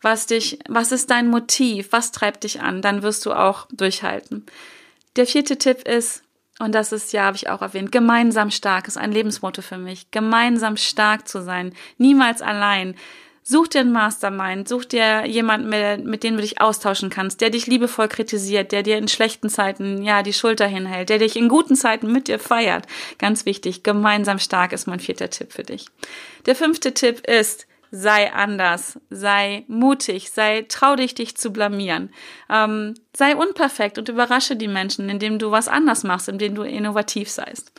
was 0.01 0.27
dich, 0.27 0.59
was 0.67 0.93
ist 0.93 1.11
dein 1.11 1.29
Motiv, 1.29 1.93
was 1.93 2.11
treibt 2.11 2.43
dich 2.43 2.63
an, 2.63 2.81
dann 2.81 3.03
wirst 3.03 3.27
du 3.27 3.35
auch 3.35 3.67
durchhalten. 3.71 4.47
Der 5.17 5.27
vierte 5.27 5.59
Tipp 5.59 5.87
ist, 5.87 6.23
und 6.63 6.75
das 6.75 6.93
ist 6.93 7.13
ja, 7.13 7.25
habe 7.25 7.37
ich 7.37 7.49
auch 7.49 7.61
erwähnt, 7.61 7.91
gemeinsam 7.91 8.51
stark 8.51 8.87
ist 8.87 8.97
ein 8.97 9.11
Lebensmotto 9.11 9.63
für 9.63 9.79
mich. 9.79 10.11
Gemeinsam 10.13 10.77
stark 10.77 11.27
zu 11.27 11.43
sein, 11.43 11.75
niemals 11.99 12.41
allein. 12.41 12.95
Such 13.43 13.67
dir 13.67 13.81
einen 13.81 13.91
Mastermind, 13.91 14.69
such 14.69 14.85
dir 14.85 15.27
jemanden, 15.27 15.69
mit, 15.69 16.05
mit 16.05 16.23
dem 16.23 16.37
du 16.37 16.43
dich 16.43 16.61
austauschen 16.61 17.11
kannst, 17.11 17.41
der 17.41 17.51
dich 17.51 17.67
liebevoll 17.67 18.07
kritisiert, 18.07 18.71
der 18.71 18.85
dir 18.85 18.97
in 18.99 19.09
schlechten 19.09 19.49
Zeiten 19.49 20.05
ja 20.05 20.23
die 20.23 20.33
Schulter 20.33 20.69
hinhält, 20.69 21.09
der 21.09 21.19
dich 21.19 21.35
in 21.35 21.49
guten 21.49 21.75
Zeiten 21.75 22.13
mit 22.13 22.29
dir 22.29 22.39
feiert. 22.39 22.87
Ganz 23.19 23.45
wichtig, 23.45 23.83
gemeinsam 23.83 24.39
stark 24.39 24.73
ist 24.73 24.87
mein 24.87 25.01
vierter 25.01 25.29
Tipp 25.29 25.53
für 25.53 25.65
dich. 25.65 25.87
Der 26.47 26.55
fünfte 26.55 26.95
Tipp 26.95 27.27
ist, 27.27 27.67
sei 27.95 28.33
anders, 28.33 28.99
sei 29.11 29.65
mutig, 29.69 30.31
sei 30.31 30.65
trau 30.67 30.97
dich, 30.97 31.15
dich 31.15 31.37
zu 31.37 31.53
blamieren, 31.53 32.11
ähm, 32.49 32.95
sei 33.15 33.37
unperfekt 33.37 33.99
und 33.99 34.09
überrasche 34.09 34.57
die 34.57 34.67
Menschen, 34.67 35.11
indem 35.11 35.39
du 35.39 35.51
was 35.51 35.69
anders 35.69 36.03
machst, 36.03 36.29
indem 36.29 36.55
du 36.55 36.63
innovativ 36.63 37.31
seist. 37.31 37.71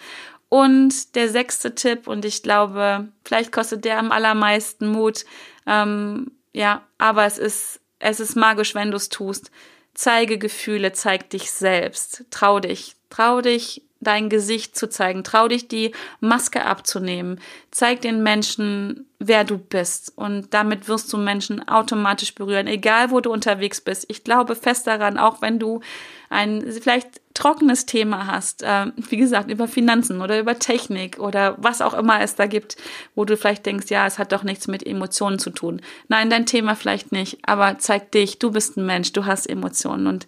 Und 0.49 1.15
der 1.15 1.29
sechste 1.29 1.73
Tipp, 1.73 2.07
und 2.07 2.25
ich 2.25 2.43
glaube, 2.43 3.07
vielleicht 3.25 3.51
kostet 3.51 3.85
der 3.85 3.97
am 3.97 4.11
allermeisten 4.11 4.87
Mut, 4.87 5.25
ähm, 5.65 6.31
ja, 6.53 6.83
aber 6.99 7.25
es 7.25 7.39
ist, 7.39 7.81
es 7.97 8.19
ist 8.19 8.35
magisch, 8.35 8.75
wenn 8.75 8.91
du 8.91 8.97
es 8.97 9.09
tust. 9.09 9.49
Zeige 9.95 10.37
Gefühle, 10.37 10.93
zeig 10.93 11.31
dich 11.31 11.51
selbst. 11.51 12.25
Trau 12.29 12.59
dich. 12.59 12.95
Trau 13.09 13.41
dich, 13.41 13.81
dein 14.03 14.29
Gesicht 14.29 14.75
zu 14.75 14.89
zeigen. 14.89 15.23
Trau 15.23 15.47
dich, 15.47 15.67
die 15.67 15.91
Maske 16.19 16.65
abzunehmen. 16.65 17.39
Zeig 17.71 18.01
den 18.01 18.23
Menschen, 18.23 19.07
wer 19.19 19.43
du 19.43 19.57
bist. 19.57 20.11
Und 20.15 20.53
damit 20.53 20.87
wirst 20.87 21.11
du 21.13 21.17
Menschen 21.17 21.67
automatisch 21.67 22.35
berühren, 22.35 22.67
egal 22.67 23.11
wo 23.11 23.19
du 23.19 23.31
unterwegs 23.31 23.81
bist. 23.81 24.05
Ich 24.09 24.23
glaube 24.23 24.55
fest 24.55 24.87
daran, 24.87 25.17
auch 25.17 25.41
wenn 25.41 25.59
du 25.59 25.81
ein 26.29 26.63
vielleicht 26.71 27.21
trockenes 27.33 27.85
Thema 27.85 28.27
hast, 28.27 28.63
äh, 28.63 28.87
wie 28.95 29.17
gesagt, 29.17 29.49
über 29.49 29.67
Finanzen 29.67 30.21
oder 30.21 30.39
über 30.39 30.59
Technik 30.59 31.19
oder 31.19 31.55
was 31.59 31.81
auch 31.81 31.93
immer 31.93 32.21
es 32.21 32.35
da 32.35 32.47
gibt, 32.47 32.75
wo 33.15 33.25
du 33.25 33.37
vielleicht 33.37 33.65
denkst, 33.65 33.89
ja, 33.89 34.05
es 34.05 34.19
hat 34.19 34.31
doch 34.31 34.43
nichts 34.43 34.67
mit 34.67 34.85
Emotionen 34.85 35.39
zu 35.39 35.49
tun. 35.49 35.81
Nein, 36.07 36.29
dein 36.29 36.45
Thema 36.45 36.75
vielleicht 36.75 37.11
nicht, 37.11 37.39
aber 37.43 37.77
zeig 37.79 38.11
dich, 38.11 38.39
du 38.39 38.51
bist 38.51 38.77
ein 38.77 38.85
Mensch, 38.85 39.13
du 39.13 39.25
hast 39.25 39.47
Emotionen 39.47 40.07
und 40.07 40.27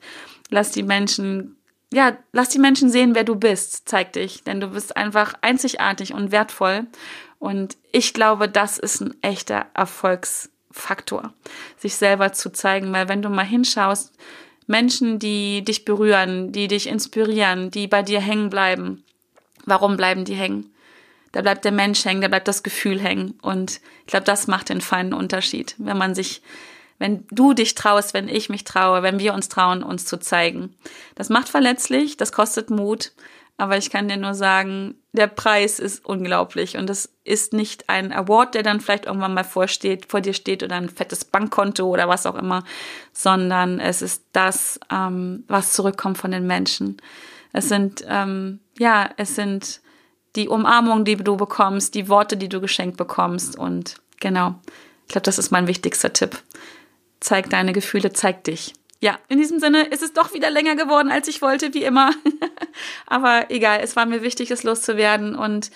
lass 0.50 0.72
die 0.72 0.84
Menschen 0.84 1.58
ja, 1.95 2.17
lass 2.34 2.49
die 2.49 2.60
Menschen 2.60 2.89
sehen, 2.89 3.15
wer 3.15 3.23
du 3.23 3.36
bist, 3.36 3.88
zeig 3.88 4.12
dich, 4.12 4.43
denn 4.43 4.60
du 4.60 4.67
bist 4.67 4.97
einfach 4.97 5.34
einzigartig 5.39 6.13
und 6.13 6.34
wertvoll. 6.34 6.88
Und 7.39 7.77
ich 7.93 8.13
glaube, 8.13 8.49
das 8.49 8.77
ist 8.77 8.99
ein 8.99 9.15
echter 9.21 9.67
Erfolgsfaktor, 9.73 11.34
sich 11.77 11.95
selber 11.95 12.34
zu 12.34 12.51
zeigen, 12.51 12.91
weil 12.91 13.08
wenn 13.08 13.21
du 13.21 13.29
mal 13.29 13.45
hinschaust, 13.45 14.12
Menschen, 14.67 15.19
die 15.19 15.63
dich 15.63 15.86
berühren, 15.86 16.51
die 16.51 16.67
dich 16.67 16.88
inspirieren, 16.88 17.71
die 17.71 17.88
bei 17.88 18.03
dir 18.03 18.19
hängen 18.19 18.49
bleiben, 18.49 19.05
warum 19.65 19.95
bleiben 19.95 20.25
die 20.25 20.36
hängen? 20.36 20.73
Da 21.31 21.43
bleibt 21.43 21.63
der 21.63 21.71
Mensch 21.71 22.03
hängen, 22.03 22.19
da 22.19 22.27
bleibt 22.27 22.49
das 22.49 22.62
Gefühl 22.62 22.99
hängen. 22.99 23.39
Und 23.41 23.79
ich 24.01 24.08
glaube, 24.08 24.25
das 24.25 24.47
macht 24.47 24.67
den 24.67 24.81
feinen 24.81 25.13
Unterschied, 25.13 25.75
wenn 25.77 25.97
man 25.97 26.13
sich 26.13 26.41
wenn 26.99 27.25
du 27.29 27.53
dich 27.53 27.75
traust, 27.75 28.13
wenn 28.13 28.27
ich 28.27 28.49
mich 28.49 28.63
traue, 28.63 29.03
wenn 29.03 29.19
wir 29.19 29.34
uns 29.34 29.49
trauen, 29.49 29.84
uns 29.84 30.05
zu 30.05 30.17
zeigen. 30.17 30.75
Das 31.15 31.29
macht 31.29 31.49
verletzlich, 31.49 32.17
das 32.17 32.31
kostet 32.31 32.69
Mut, 32.69 33.12
aber 33.58 33.77
ich 33.77 33.89
kann 33.89 34.10
dir 34.10 34.17
nur 34.17 34.34
sagen, 34.34 34.95
der 35.13 35.27
Preis 35.27 35.79
ist 35.79 36.05
unglaublich 36.05 36.77
und 36.77 36.89
es 36.89 37.10
ist 37.23 37.53
nicht 37.53 37.89
ein 37.89 38.12
Award, 38.12 38.53
der 38.53 38.63
dann 38.63 38.81
vielleicht 38.81 39.05
irgendwann 39.05 39.34
mal 39.34 39.45
vorsteht, 39.45 40.08
vor 40.08 40.19
dir 40.19 40.34
steht 40.34 40.62
oder 40.62 40.75
ein 40.75 40.89
fettes 40.89 41.23
Bankkonto 41.23 41.86
oder 41.88 42.10
was 42.10 42.25
auch 42.25 42.36
immer, 42.36 42.63
sondern 43.13 43.79
es 43.79 44.01
ist 44.01 44.23
das, 44.34 44.79
ähm, 44.91 45.45
was 45.47 45.71
zurückkommt 45.71 46.17
von 46.17 46.31
den 46.31 46.45
Menschen. 46.47 46.97
Es 47.53 47.69
sind, 47.69 48.03
ähm, 48.10 48.60
ja, 48.77 49.10
es 49.15 49.36
sind 49.36 49.79
die 50.36 50.49
Umarmungen, 50.49 51.05
die 51.05 51.15
du 51.15 51.38
bekommst, 51.38 51.95
die 51.95 52.10
Worte, 52.10 52.36
die 52.36 52.49
du 52.49 52.60
geschenkt 52.60 52.97
bekommst 52.97 53.58
und 53.58 53.95
genau. 54.19 54.55
Ich 55.08 55.13
glaube, 55.13 55.25
das 55.25 55.38
ist 55.38 55.51
mein 55.51 55.67
wichtigster 55.67 56.12
Tipp. 56.12 56.41
Zeig 57.19 57.49
deine 57.49 57.73
Gefühle, 57.73 58.13
zeig 58.13 58.43
dich. 58.43 58.73
Ja, 59.01 59.19
in 59.28 59.38
diesem 59.38 59.60
Sinne 59.60 59.86
ist 59.86 60.01
es 60.01 60.13
doch 60.13 60.34
wieder 60.34 60.49
länger 60.49 60.75
geworden, 60.75 61.12
als 61.12 61.28
ich 61.28 61.41
wollte, 61.41 61.73
wie 61.73 61.84
immer. 61.84 62.12
Aber 63.06 63.45
egal, 63.49 63.80
es 63.82 63.95
war 63.95 64.06
mir 64.06 64.21
wichtig, 64.21 64.51
es 64.51 64.63
loszuwerden. 64.63 65.36
Und 65.36 65.69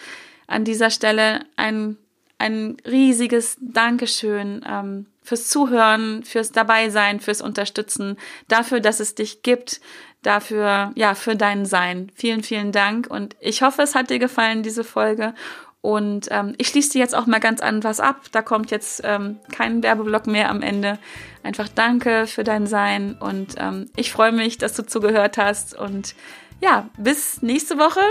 an 0.48 0.64
dieser 0.64 0.90
Stelle 0.90 1.46
ein, 1.56 1.98
ein 2.38 2.78
riesiges 2.88 3.58
Dankeschön 3.60 4.66
ähm, 4.68 5.06
fürs 5.22 5.48
Zuhören, 5.48 6.24
fürs 6.24 6.52
Dabeisein, 6.52 7.20
fürs 7.20 7.42
Unterstützen, 7.42 8.18
dafür, 8.48 8.80
dass 8.80 9.00
es 9.00 9.16
dich 9.16 9.44
gibt, 9.44 9.80
dafür, 10.24 10.92
ja, 10.96 11.14
für 11.14 11.36
dein 11.36 11.66
Sein. 11.66 12.12
Vielen, 12.16 12.42
vielen 12.42 12.72
Dank. 12.72 13.08
Und 13.08 13.36
ich 13.40 13.62
hoffe, 13.62 13.84
es 13.84 13.96
hat 13.96 14.10
dir 14.10 14.20
gefallen, 14.20 14.64
diese 14.64 14.84
Folge. 14.84 15.34
Und 15.82 16.28
ähm, 16.32 16.56
ich 16.58 16.68
schließe 16.68 17.00
jetzt 17.00 17.16
auch 17.16 17.26
mal 17.26 17.40
ganz 17.40 17.62
an 17.62 17.84
was 17.84 18.00
ab. 18.00 18.24
Da 18.32 18.42
kommt 18.42 18.70
jetzt 18.70 19.02
ähm, 19.06 19.38
kein 19.52 19.82
Werbeblock 19.82 20.28
mehr 20.28 20.50
am 20.50 20.62
Ende. 20.62 21.00
Einfach 21.42 21.70
danke 21.70 22.28
für 22.28 22.44
dein 22.44 22.68
Sein 22.68 23.16
und 23.18 23.56
ähm, 23.58 23.90
ich 23.96 24.12
freue 24.12 24.34
mich, 24.34 24.58
dass 24.58 24.74
du 24.74 24.86
zugehört 24.86 25.38
hast 25.38 25.78
und 25.78 26.16
ja, 26.62 26.90
bis 26.98 27.42
nächste 27.42 27.78
Woche. 27.78 28.02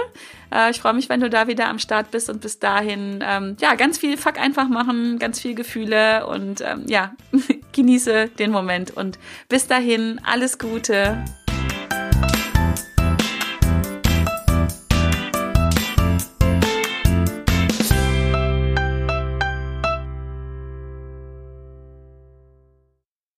Äh, 0.51 0.71
ich 0.71 0.81
freue 0.81 0.95
mich, 0.95 1.11
wenn 1.11 1.21
du 1.21 1.29
da 1.29 1.47
wieder 1.47 1.69
am 1.69 1.79
Start 1.79 2.11
bist 2.11 2.31
und 2.31 2.41
bis 2.41 2.59
dahin, 2.59 3.23
ähm, 3.23 3.57
ja, 3.61 3.75
ganz 3.75 3.99
viel 3.99 4.17
Fuck 4.17 4.41
einfach 4.41 4.69
machen, 4.69 5.19
ganz 5.19 5.41
viel 5.41 5.55
Gefühle 5.55 6.27
und 6.27 6.63
ähm, 6.63 6.85
ja, 6.87 7.15
genieße 7.73 8.29
den 8.39 8.51
Moment 8.51 8.97
und 8.97 9.19
bis 9.49 9.67
dahin 9.67 10.21
alles 10.25 10.59
Gute. 10.59 11.23